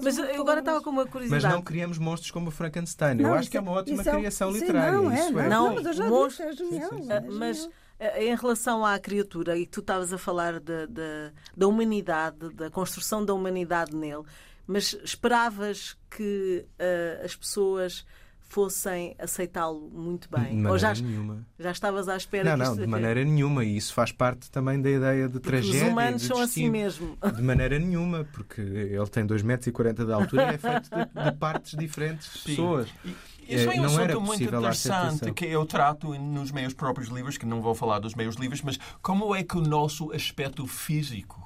[0.03, 1.45] Mas eu agora estava com uma curiosidade.
[1.45, 3.21] Mas não criamos monstros como o Frankenstein.
[3.21, 4.91] Eu acho que é uma ótima é criação literária.
[4.91, 6.91] Não, é, não, não, mas eu já disse, é genial.
[7.31, 7.69] Mas
[8.17, 13.23] em relação à criatura, e tu estavas a falar de, de, da humanidade, da construção
[13.23, 14.23] da humanidade nele,
[14.65, 18.05] mas esperavas que uh, as pessoas
[18.51, 20.61] fossem aceitá-lo muito bem?
[20.61, 21.47] De Ou já, nenhuma.
[21.57, 23.63] já estavas à espera Não, não, de maneira nenhuma.
[23.63, 25.85] E isso faz parte também da ideia de porque tragédia.
[25.85, 27.17] Os humanos de são assim mesmo.
[27.33, 31.37] De maneira nenhuma, porque ele tem 2,40 metros de altura e é feito de, de
[31.37, 32.89] partes diferentes de pessoas.
[33.05, 33.15] E,
[33.55, 37.61] isso é um assunto muito interessante que eu trato nos meus próprios livros, que não
[37.61, 41.39] vou falar dos meus livros, mas como é que o nosso aspecto físico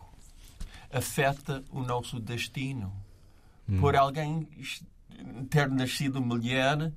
[0.91, 2.93] afeta o nosso destino?
[3.67, 3.79] Hum.
[3.79, 4.47] Por alguém
[5.49, 6.91] ter nascido mulher,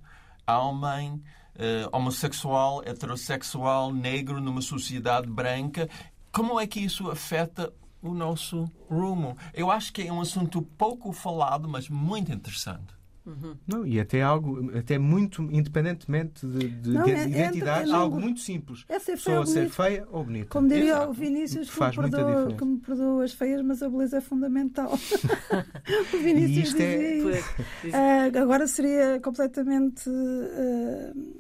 [0.47, 5.89] homem, uh, homossexual, heterossexual, negro numa sociedade branca,
[6.33, 9.37] como é que isso afeta o nosso rumo?
[9.53, 12.98] Eu acho que é um assunto pouco falado, mas muito interessante.
[13.29, 13.57] Uhum.
[13.67, 17.95] Não, e até algo, até muito independentemente de, de, não, de é, identidade, é, é,
[17.95, 18.87] algo muito simples.
[18.89, 20.49] É ser feia ser feia ou bonita.
[20.49, 21.11] Como diria Exato.
[21.11, 24.21] o Vinícius, que, faz me perdoa, que me perdoa as feias, mas a beleza é
[24.23, 24.91] fundamental.
[26.15, 27.43] o Vinícius é- dizia
[28.33, 30.09] uh, agora seria completamente.
[30.09, 31.39] Uh,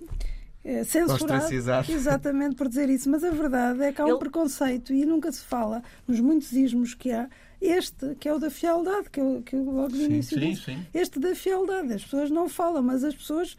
[0.84, 1.46] censurado
[1.88, 5.40] exatamente por dizer isso, mas a verdade é que há um preconceito e nunca se
[5.40, 7.26] fala nos muitos ismos que há
[7.60, 10.64] este, que é o da fialdade, que eu, que eu logo no início sim, disse,
[10.64, 10.86] sim.
[10.94, 13.56] este da fialdade, as pessoas não falam, mas as pessoas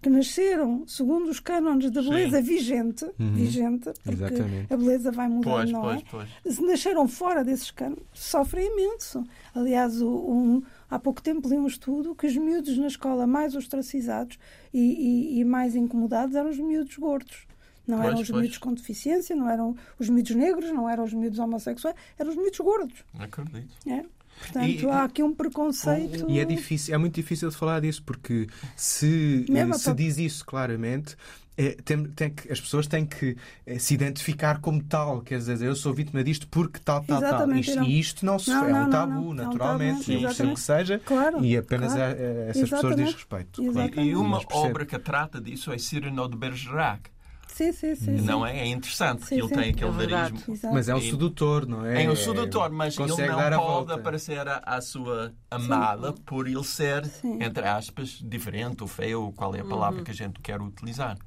[0.00, 4.72] que nasceram segundo os cânones da beleza vigente, vigente, porque Exatamente.
[4.72, 6.04] a beleza vai mudando, Pois, não pois, é?
[6.08, 6.28] pois.
[6.54, 9.24] Se nasceram fora desses cânones, sofrem imenso.
[9.52, 14.38] Aliás, um- há pouco tempo li um estudo que os miúdos na escola mais ostracizados
[14.72, 17.47] e, e- e mais incomodados eram os miúdos gordos.
[17.88, 18.40] Não Pois, eram os pois.
[18.42, 22.36] miúdos com deficiência, não eram os miúdos negros, não eram os miúdos homossexuais, eram os
[22.36, 22.98] miúdos gordos.
[23.18, 23.66] Acredito.
[23.88, 24.04] é?
[24.38, 26.26] Portanto, E- há aqui um preconceito.
[26.30, 28.46] E é difícil, é muito difícil de falar disso, porque
[28.76, 31.16] se, Mesmo eh, se diz isso claramente,
[31.56, 35.22] eh, tem, tem que, as pessoas têm que eh, se identificar como tal.
[35.22, 37.28] Quer dizer, eu sou vítima disto porque tal, tal, tal.
[37.30, 37.84] Exatamente, Isto, não.
[37.84, 39.20] e isto não se Não, é não, um não, tabu, não.
[39.22, 40.54] É um naturalmente, tabu, e o exatamente.
[40.54, 42.12] que seja, Claro, e apenas claro.
[42.12, 43.14] a, a essas pessoas diz Exatamente.
[43.14, 43.72] respeito.
[43.72, 44.00] Claro.
[44.00, 47.10] E, e uma obra que trata disso é Cyrano de Bergerac.
[47.58, 48.18] Sim, sim, sim.
[48.18, 48.24] sim.
[48.24, 48.60] Não é?
[48.60, 49.54] É interessante, Sim, ele sim.
[49.54, 50.04] tem aquele É.
[50.04, 50.72] Exato.
[50.72, 52.04] Mas é um sedutor, não é?
[52.04, 53.94] É um sedutor, mas ele consegue não dar a pode volta.
[53.94, 57.42] aparecer à, à sua amada por ele ser, Sim.
[57.42, 61.18] entre aspas, diferente ou feio, qual é a palavra que a gente quer utilizar.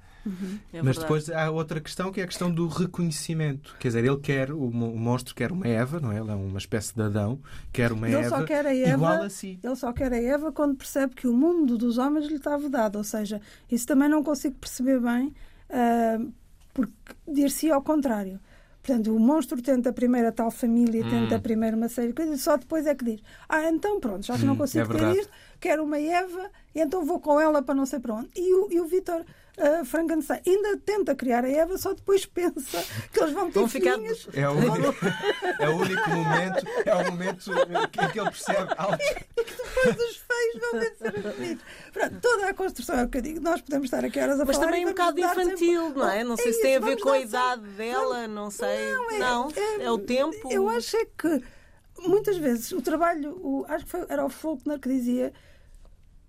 [0.71, 3.75] É Mas depois há outra questão que é a questão do reconhecimento.
[3.79, 6.19] Quer dizer, ele quer, o monstro quer uma Eva, não é?
[6.19, 7.39] Ele é uma espécie de Adão,
[7.73, 8.89] quer uma Ele Eva, só quer a Eva.
[8.93, 9.59] igual a si.
[9.63, 12.97] Ele só quer a Eva quando percebe que o mundo dos homens lhe está vedado.
[12.97, 15.33] Ou seja, isso também não consigo perceber bem,
[16.73, 16.93] porque
[17.27, 18.39] dir-se ao contrário.
[18.83, 22.57] Portanto, o monstro tenta primeiro a tal família, tenta primeiro uma série de coisas, só
[22.57, 25.31] depois é que diz: Ah, então pronto, já que não Hum, consigo é ter isto,
[25.59, 28.29] quero uma Eva, e então vou com ela para não sei para onde.
[28.35, 29.23] E o, e o Vitor
[29.61, 33.67] ah, Frankenstein ainda tenta criar a Eva, só depois pensa que eles vão ter Vão
[33.69, 34.27] ficar- filhinhos.
[34.33, 35.05] É o, único,
[35.59, 38.97] é o único momento, é o momento em que ele percebe algo.
[39.35, 41.65] depois os feios vão vencer os bonitos.
[41.93, 43.39] Pronto, toda a construção é o que eu digo.
[43.41, 44.67] Nós podemos estar aqui horas a Mas falar.
[44.67, 46.23] também e um bocado dar sempre- infantil, não é?
[46.23, 48.91] Não sei É se tem a ver com a idade sempre- dela, não sei.
[48.93, 50.51] Não, é- Não, é- é o tempo.
[50.51, 51.43] Eu acho é que
[51.99, 55.31] muitas vezes o trabalho, o- acho que foi- era o Faulkner que dizia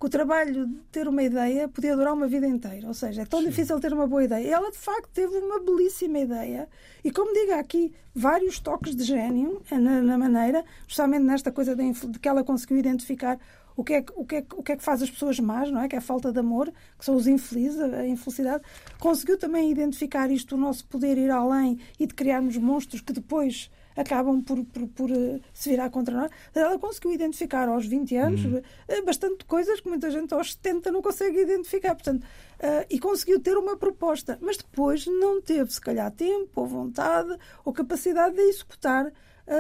[0.03, 2.89] que o trabalho de ter uma ideia podia durar uma vida inteira.
[2.89, 4.49] Ou seja, é tão difícil ter uma boa ideia.
[4.57, 6.69] Ela, de facto, teve uma belíssima ideia.
[7.05, 11.53] E, como digo, há aqui vários toques de gênio eh, na, na maneira, justamente nesta
[11.53, 13.39] coisa de, de que ela conseguiu identificar
[13.77, 15.71] o que, é, que- o, que é, o que é que faz as pessoas más,
[15.71, 15.87] não é?
[15.87, 18.65] Que é a falta de amor, que são os infelizes, a infelicidade.
[18.99, 23.71] Conseguiu também identificar isto, o nosso poder ir além e de criarmos monstros que depois
[23.97, 26.31] acabam por, por, por, eh, se virar contra nós.
[26.55, 28.41] Ela conseguiu identificar aos 20 anos
[28.89, 31.95] eh, bastante coisas que muita gente aos 70 não consegue identificar.
[31.95, 32.27] Portanto,
[32.59, 37.37] eh, e conseguiu ter uma proposta, mas depois não teve, se calhar, tempo ou vontade
[37.65, 39.13] ou capacidade de executar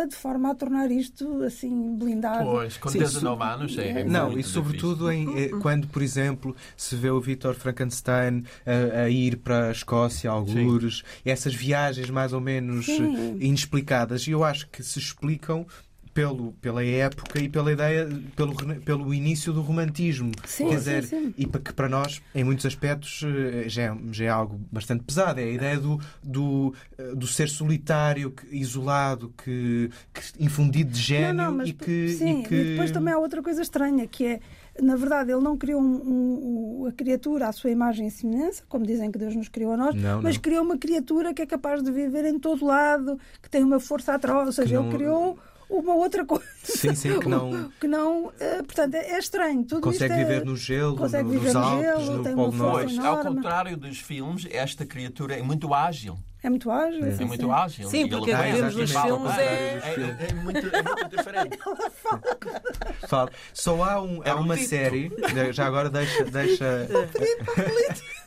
[0.08, 2.44] de forma a tornar isto assim blindado.
[2.44, 6.02] Pois, com Sim, 19 anos é, é Não, muito e sobretudo em, eh, quando, por
[6.02, 12.08] exemplo, se vê o Vítor Frankenstein a, a ir para a Escócia, algures, essas viagens
[12.10, 13.14] mais ou menos Sim.
[13.14, 15.66] eh, inexplicadas, e eu acho que se explicam
[16.14, 20.30] pelo, pela época e pela ideia, pelo, pelo início do romantismo.
[20.46, 21.34] Sim, Quer sim, dizer, sim.
[21.36, 25.40] e que para nós, em muitos aspectos, eh, já é, já é algo bastante pesado.
[25.40, 31.34] É a ideia do, do, eh, do ser solitário, isolado, que, que infundido de gênio
[31.34, 32.08] Não, não, mas e que.
[32.10, 32.54] sim, e que...
[32.54, 34.40] e depois também há outra coisa estranha, que é,
[34.80, 38.84] na verdade, ele não criou um- um- a criatura à sua imagem e semelhança, como
[38.86, 40.42] dizem que Deus nos criou a nós, Não, mas não.
[40.42, 44.14] criou uma criatura que é capaz de viver em todo lado, que tem uma força
[44.14, 45.38] atroz, ou seja, não- ele criou
[45.78, 46.44] uma outra coisa.
[46.62, 49.64] Sim, sim, que não- que não, eh, portanto, é, é estranho.
[49.64, 52.22] Tudo Consegue isto é- viver no gelo, consegue no- viver nos no Alpes, gelo, no
[52.24, 52.98] tem Polo Norte.
[53.00, 56.18] Ao contrário dos filmes, esta criatura é muito ágil.
[56.44, 57.04] É muito ágil.
[57.06, 57.52] É sim, muito sim.
[57.52, 57.88] ágil.
[57.88, 61.58] Sim, ele porque vai vemos nos filmes é- é, é muito, é muito diferente.
[63.06, 63.30] Fala.
[63.52, 64.68] Só há, um, há É um uma dito.
[64.68, 65.12] série,
[65.52, 66.24] já agora deixa.
[66.24, 66.88] deixa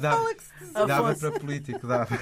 [0.00, 2.18] Dá- Fala que se dava para político, dava.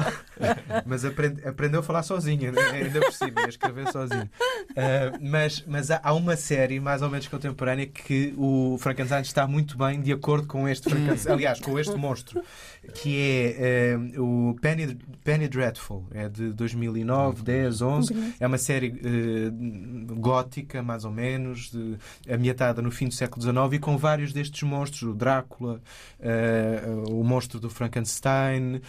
[0.86, 2.60] Mas aprende- aprendeu a falar sozinho, né?
[2.72, 4.28] ainda por cima, a escrever sozinho.
[4.76, 9.46] Ah, mas mas há, há uma série mais ou menos contemporânea que o Frankenstein está
[9.46, 12.42] muito bem de acordo com este Frankenstein, aliás, com este monstro,
[12.94, 18.34] que é ah, o Penny, Penny Dreadful, é de 2009, 10, 11.
[18.40, 21.96] É uma série ah, gótica, mais ou menos, de,
[22.28, 25.80] ambientada no fim do século XIX e com vários destes monstros, o Drácula,
[26.20, 28.80] ah, o monstro do Frankenstein,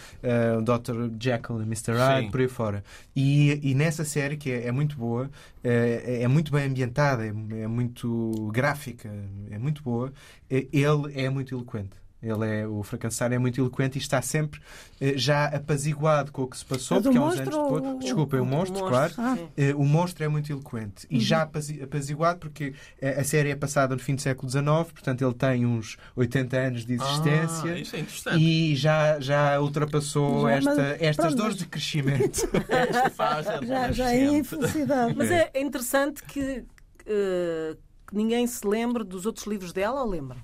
[0.58, 1.10] o Dr.
[1.20, 1.92] Jekyll e Mr.
[1.92, 2.84] Hyde, por aí fora.
[3.14, 5.30] E, e nessa série, que é, é muito boa,
[5.62, 9.10] é, é muito bem ambientada, é, é muito gráfica,
[9.50, 10.12] é muito boa,
[10.50, 12.01] ele é muito eloquente.
[12.22, 14.60] Ele é, o Frankenstein é muito eloquente e está sempre
[15.00, 17.80] eh, já apaziguado com o que se passou, Mas porque há uns monstro anos ou
[17.80, 17.94] depois.
[17.94, 19.14] o- Desculpem, o, o monstro, monstro, claro.
[19.18, 19.36] Ah.
[19.56, 21.16] Eh, o monstro é muito eloquente Uhum.
[21.16, 24.64] e já apazi- apaziguado porque eh, a série é passada no fim do século XIX,
[24.92, 27.72] portanto ele tem uns 80 anos de existência.
[27.72, 28.38] Ah, isso é interessante.
[28.44, 32.48] E já, já ultrapassou Já, mas- esta, estas pronto, dores mas- de crescimento.
[32.68, 35.14] Esta fase é Já, já é infelicidade.
[35.16, 36.64] Mas é, é interessante que,
[37.06, 37.76] eh,
[38.06, 40.36] que ninguém se lembre dos outros livros dela, ou lembra?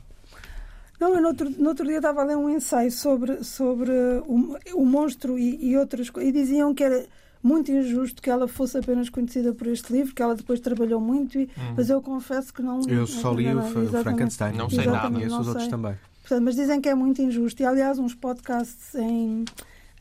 [1.01, 3.91] Não, eu no outro, no outro dia estava a ler um ensaio sobre, sobre
[4.27, 6.29] o, o monstro e, e outras coisas.
[6.29, 7.07] E diziam que era
[7.43, 11.39] muito injusto que ela fosse apenas conhecida por este livro, que ela depois trabalhou muito,
[11.39, 12.81] e- mas eu confesso que não.
[12.89, 13.63] Eu só li o.
[14.03, 14.57] Frankenstein.
[14.57, 15.09] Não sei nada.
[15.11, 15.71] Não os outros sei.
[15.71, 15.95] também.
[16.21, 17.63] Portanto, mas dizem que é muito injusto.
[17.63, 19.45] E, aliás, uns podcasts em,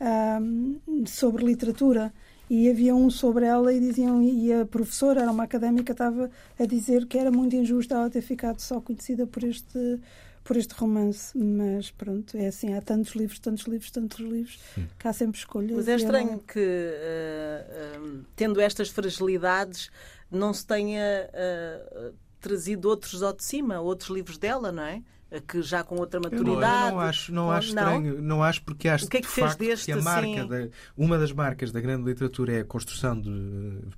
[0.00, 0.76] ahm,
[1.06, 2.12] sobre literatura.
[2.50, 6.64] E havia um sobre ela e diziam, e a professora, era uma académica, estava a
[6.64, 10.00] dizer que era muito injusto ela ter ficado só conhecida por este,
[10.48, 11.36] por este romance.
[11.38, 14.58] Mas pronto, é assim, há tantos livros, tantos livros, tantos livros,
[14.98, 15.76] que há sempre escolhas.
[15.76, 18.00] Mas é e estranho ela- que, eh,
[18.34, 19.90] tendo estas fragilidades,
[20.30, 25.02] não se tenha eh, trazido outros ao de cima, outros livros dela, não é?
[25.46, 26.90] Que já com outra Eu não, eu maturidade.
[26.92, 28.22] não acho, não acho estranho.
[28.22, 28.42] Não?
[28.42, 30.48] acho porque acho O que é que de fez facto, deste, que a marca assim?
[30.48, 33.30] da, uma das marcas da grande literatura é a construção de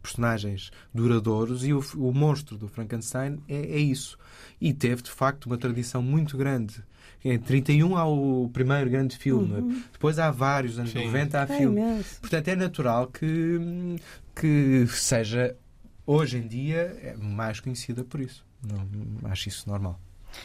[0.02, 4.18] personagens duradouros e o, o monstro do Frankenstein é, é isso.
[4.60, 6.82] E teve de facto uma tradição muito grande.
[7.24, 11.04] Em 31 há o primeiro grande filme, depois há vários, anos Sim.
[11.06, 11.80] 90 há É filme.
[11.80, 12.20] imenso.
[12.20, 13.96] Portanto, é natural que,
[14.34, 15.54] que seja,
[16.06, 18.44] hoje em dia, é mais conhecida por isso.
[18.62, 19.98] Não, acho isso normal.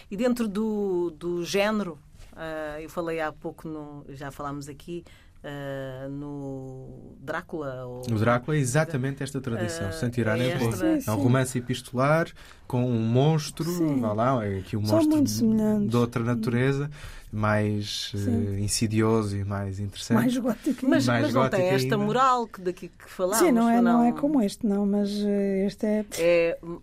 [0.09, 1.97] E dentro do, do género,
[2.36, 5.03] ah, eu falei há pouco, no, já falámos aqui,
[5.46, 7.86] ah, no Drácula.
[7.86, 11.18] Ou, O Drácula é exatamente esta tradição, Eh, sem tirar é nem esta- É um
[11.18, 12.28] romance epistolar
[12.68, 14.00] com um monstro, Sim.
[14.02, 16.89] vá lá, é aqui um São monstro muito de, outra natureza,
[17.32, 18.60] mais Sim.
[18.64, 20.18] insidioso e mais interessante.
[20.18, 20.88] Mais gótico.
[20.88, 21.98] Mas, mais mas não tem esta ainda.
[21.98, 23.46] moral que daqui que falámos.
[23.46, 26.06] Sim, não é, não é como este, não, mas eh, este é.
[26.18, 26.80] É, hum,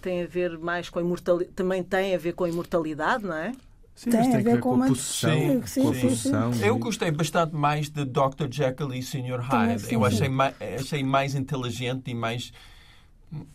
[0.00, 3.34] tem a ver mais com a imortalidade, também tem a ver com a imortalidade, não
[3.34, 3.52] é?
[3.98, 5.32] Sim, Tem a tem que ver ver com com a uma- possessão.
[5.32, 6.08] Sim, sim, com a sim, sim.
[6.08, 6.52] possessão.
[6.62, 8.46] Eu gostei bastante mais de Dr.
[8.48, 9.40] Jekyll e Sr.
[9.40, 9.82] Hyde.
[9.82, 12.52] sim, eu achei mais, achei mais inteligente e mais.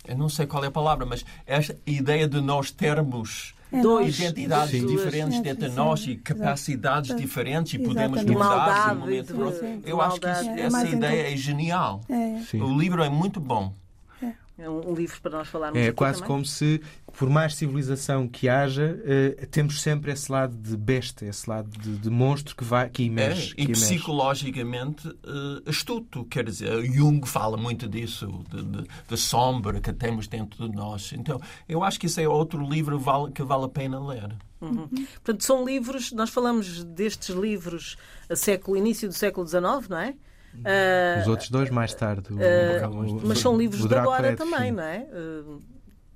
[0.05, 4.19] Eu não sei qual é a palavra, mas esta ideia de nós termos é Dois.
[4.19, 4.85] identidades Sim.
[4.85, 7.21] diferentes Sim, dentro de nós e capacidades Exato.
[7.21, 9.65] diferentes e podemos De mudar de um momento para outro.
[9.85, 10.49] Eu acho que isso-.
[10.49, 12.01] É essa mais ideia é genial.
[12.09, 12.55] É.
[12.57, 13.73] O livro é muito bom.
[14.57, 16.27] É um um livro para nós falarmos É aqui quase também.
[16.27, 16.79] como se,
[17.17, 21.97] por mais civilização que haja, eh, temos sempre esse lado de besta, esse lado de,
[21.97, 23.51] de monstro que, vai, que É, emerge.
[23.53, 23.81] e que emerge.
[23.81, 30.27] psicologicamente eh, astuto, quer dizer, Jung fala muito disso, de, de, de sombra que temos
[30.27, 31.11] dentro de nós.
[31.13, 34.35] Então, eu acho que isso é outro livro vale- que vale a pena ler.
[34.61, 34.87] Uhum.
[35.15, 37.97] Portanto, são livros, nós falamos destes livros
[38.29, 40.13] a século, início do século XIX, não é?
[40.65, 42.33] Ah, Os outros dois mais tarde.
[42.33, 45.07] o- ah, o- mas são livros o de agora é também, não é?
[45.11, 45.57] Ah,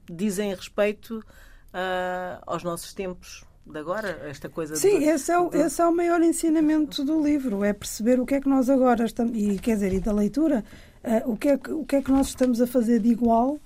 [0.10, 1.24] dizem respeito
[2.46, 5.86] aos nossos tempos de agora, esta coisa Sim, de, esse é, o, de- esse é
[5.86, 9.60] o maior ensinamento do livro, é perceber o que é que nós agora estamos, e
[9.60, 10.64] quer dizer, e da leitura,
[11.26, 13.60] o, que é que, o que é que nós estamos a fazer de igual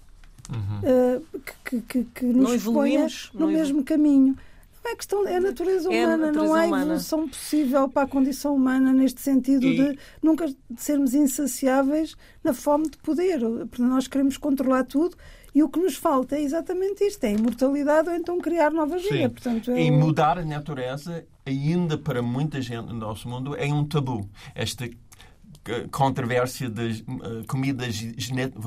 [0.84, 1.22] eh,
[1.63, 4.36] que, que, que nos Não ponha evoluímos, no não evolu- mesmo caminho.
[4.84, 6.84] Não é questão, é a natureza É a humana, não natureza há humana.
[6.86, 12.89] evolução possível para a condição humana neste sentido E- de nunca sermos insaciáveis na fome
[12.89, 13.39] de poder.
[13.69, 15.15] Porque nós queremos controlar tudo
[15.53, 19.29] e o que nos falta é exatamente isto: é imortalidade ou então criar nova vida.
[19.29, 23.86] Portanto, é E mudar a natureza, ainda para muita gente no nosso mundo, é um
[23.86, 24.27] tabu.
[24.55, 27.99] Esta eh, controvérsia das eh, comidas,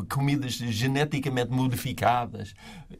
[0.09, 2.55] comidas geneticamente modificadas.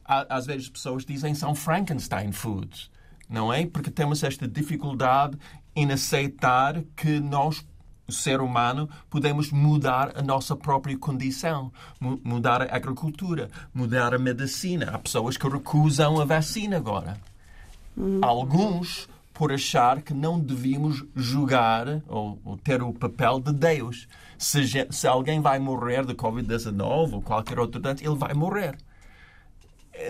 [0.05, 2.91] Às vezes as pessoas dizem são Frankenstein foods,
[3.29, 3.67] não é?
[3.67, 5.37] Porque temos esta dificuldade
[5.75, 7.65] em aceitar que nós
[8.07, 14.19] o ser humano, podemos mudar a nossa própria condição, mu- mudar a agricultura, mudar a
[14.19, 14.91] medicina.
[14.93, 17.17] Há pessoas que recusam a vacina agora.
[18.23, 24.07] Alguns por achar que não devíamos julgar ou, ou ter o papel de Deus.
[24.37, 28.77] Se, se alguém vai morrer de Covid-19 ou qualquer outro ele vai morrer.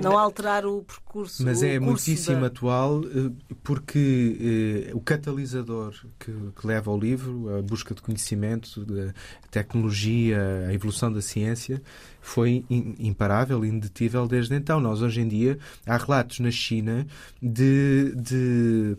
[0.00, 1.44] Não alterar o percurso.
[1.44, 3.30] Mas o é muitíssimo da- atual eh,
[3.62, 9.12] porque eh, o catalisador que, que leva ao livro, a busca de conhecimento, da
[9.50, 11.82] tecnologia, a evolução da ciência,
[12.20, 14.80] foi im- imparável, indetível desde então.
[14.80, 17.06] Nós, hoje em dia, há relatos na China
[17.42, 18.96] de, de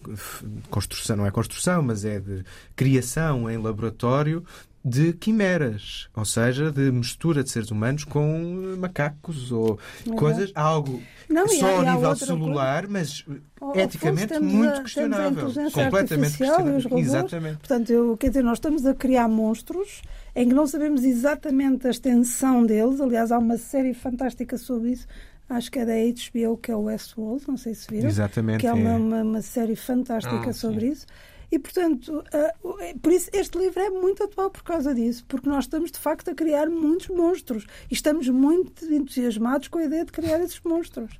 [0.70, 2.44] construção, não é construção, mas é de
[2.76, 4.44] criação em laboratório
[4.88, 9.80] de quimeras, ou seja, de mistura de seres humanos com macacos ou
[10.16, 13.26] coisas, algo Não, só há nível celular, mas
[13.60, 15.54] ao eticamente fundo, temos a- muito a questionável.
[15.72, 16.80] Completamente questionável.
[16.82, 17.06] robôs.
[17.08, 17.58] Exatamente.
[17.58, 20.04] Portanto, eu, quer dizer, nós estamos a criar monstros
[20.36, 23.02] em que não sabemos exatamente a extensão deles.
[23.02, 25.08] Aliás, há uma série fantástica sobre isso.
[25.50, 28.08] Acho que é da HBO, que é o Westworld, não sei se viram.
[28.10, 28.60] Exatamente.
[28.62, 28.96] Que é uma, é.
[28.98, 31.06] uma, uma série fantástica Ah, sobre isso.
[31.52, 35.48] E, portanto, ah, é- por isso este livro é muito atual por causa disso, porque
[35.50, 40.06] nós estamos, de facto, a criar muitos monstros e estamos muito entusiasmados com a ideia
[40.06, 41.12] de criar esses monstros.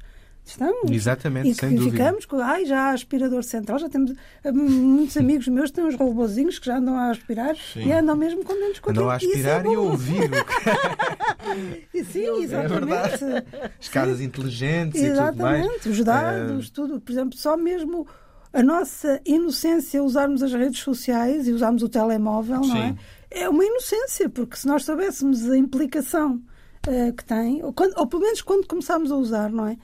[0.48, 0.92] Estamos.
[0.92, 1.98] Exatamente, E sem que dúvida.
[1.98, 4.14] ficamos com, ai, já há aspirador central, já temos
[4.44, 7.88] ah, muitos amigos meus que têm uns robozinhos que já andam a aspirar Sim.
[7.88, 9.90] e andam mesmo contentes com Andam a é aspirar e a bom.
[9.90, 10.30] ouvir
[11.94, 13.44] E Sim, É exatamente.
[13.80, 15.60] escadas inteligentes e tudo mais.
[15.66, 17.02] Exatamente, os dados, tudo.
[17.02, 18.08] Por exemplo, só mesmo
[18.56, 22.88] a nossa inocência usarmos as redes sociais e usarmos o telemóvel, não é?
[22.90, 22.98] Sim.
[23.30, 26.42] É uma inocência, porque se nós soubéssemos a implicação
[26.88, 29.78] eh, que tem, ou, quando- ou pelo menos quando começámos a usar, não é?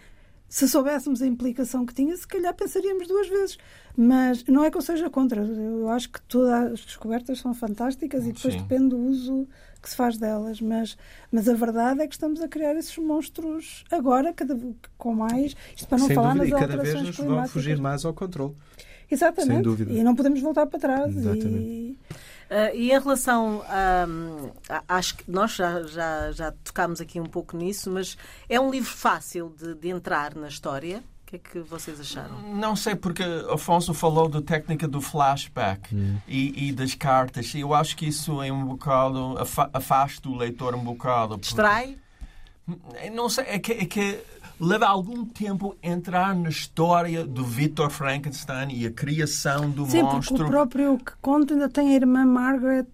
[0.52, 3.58] Se soubéssemos a implicação que tinha, se calhar pensaríamos duas vezes.
[3.96, 5.42] Mas não é que eu seja contra.
[5.42, 8.60] Eu acho que todas as descobertas são fantásticas e depois Sim.
[8.60, 9.48] depende do uso
[9.82, 10.60] que se faz delas.
[10.60, 10.98] Mas,
[11.32, 14.60] mas a verdade é que estamos a criar esses monstros agora, cada,
[14.98, 15.56] com mais.
[15.74, 18.14] Isto para não Sem falar dúvida, e nas cada vez nos vão fugir mais ao
[18.14, 18.54] controle.
[19.10, 19.54] Exatamente.
[19.54, 19.94] Sem dúvida.
[19.94, 21.16] E não podemos voltar para trás.
[21.16, 21.48] Exatamente.
[21.48, 21.98] E...
[22.54, 24.06] Ah, e em relação a.
[24.90, 28.18] acho que nós já, já, já tocámos aqui um pouco nisso, mas
[28.50, 31.02] é um livro fácil de, de entrar na história.
[31.24, 32.42] O que é que vocês acharam?
[32.54, 35.96] Não sei, porque Afonso falou da técnica do flashback
[36.28, 37.54] e, e das cartas.
[37.54, 39.38] E eu acho que isso é um bocado.
[39.40, 41.30] afa- afasta o leitor um bocado.
[41.36, 41.98] porque- Distrai?
[43.14, 44.20] Não sei, é que, é que
[44.62, 50.16] leva algum tempo entrar na história do Victor Frankenstein e a criação do Sim, porque
[50.16, 50.46] monstro.
[50.46, 52.86] o próprio que conta ainda tem a irmã Margaret,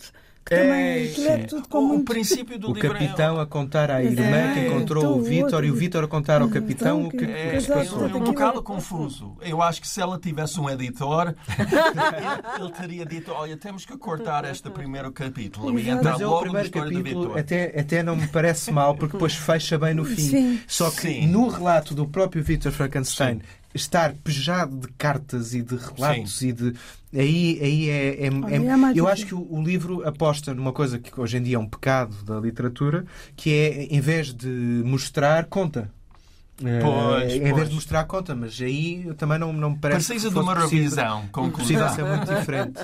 [0.47, 1.43] que É, também aquilo é sim.
[1.45, 2.05] tudo com o, o muito.
[2.11, 5.65] princípio do O capitão é, a contar à irmã É, que encontrou então, o Vítor
[5.65, 7.75] e o Vítor a contar ao capitão o que, Então, o que é, se é,
[7.75, 7.99] passou.
[8.03, 9.35] um- um bocado é- confuso.
[9.41, 13.97] Eu acho que se ela tivesse um editor, ele, ele teria dito: Olha, temos que
[13.97, 17.37] cortar este primeiro capítulo e entrar Mas é o logo na primeiro história do capítulo,
[17.37, 20.15] até, até não me parece mal, porque depois fecha bem no fim.
[20.21, 20.59] Sim.
[20.67, 21.27] Só que Sim.
[21.27, 23.41] no relato do próprio Victor Frankenstein,
[23.73, 26.73] estar pejado de cartas e de relatos e de.
[27.13, 28.07] Aí, aí é.
[28.25, 31.43] é- é- é eu acho que o, o livro aposta numa coisa que hoje em
[31.43, 33.05] dia é um pecado da literatura,
[33.35, 34.47] que é, em vez de
[34.85, 35.89] mostrar, conta.
[36.63, 37.69] Eh, Pois, em vez pois.
[37.69, 40.07] de mostrar, conta, mas aí também não, não me parece.
[40.07, 41.87] Precisa de uma revisão conclusiva.
[41.89, 42.79] ser muito diferente.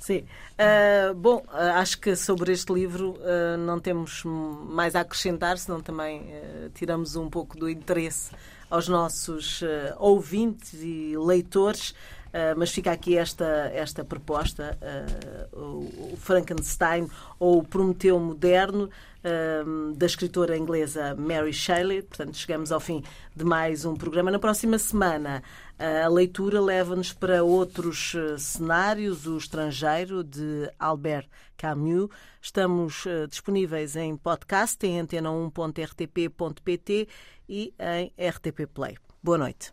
[0.00, 0.24] Sim.
[0.58, 5.80] Ah, bom, ah, acho que sobre este livro ah, não temos mais a acrescentar, senão
[5.80, 8.30] também ah, tiramos um pouco do interesse
[8.72, 11.94] aos nossos ah, ouvintes e leitores.
[12.32, 17.06] Ah, mas fica aqui esta, esta proposta, ah, o, Frankenstein
[17.38, 18.88] ou o Prometeu Moderno,
[19.22, 19.62] ah,
[19.94, 22.00] da escritora inglesa Mary Shelley.
[22.00, 23.04] Portanto, chegamos ao fim
[23.36, 24.30] de mais um programa.
[24.30, 25.42] Na próxima semana,
[25.78, 32.08] a leitura leva-nos para outros eh, cenários, o estrangeiro de Albert Camus.
[32.40, 37.08] Estamos eh, disponíveis em podcast em antena1.rtp.pt
[37.48, 38.96] e em RTP Play.
[39.22, 39.72] Boa noite.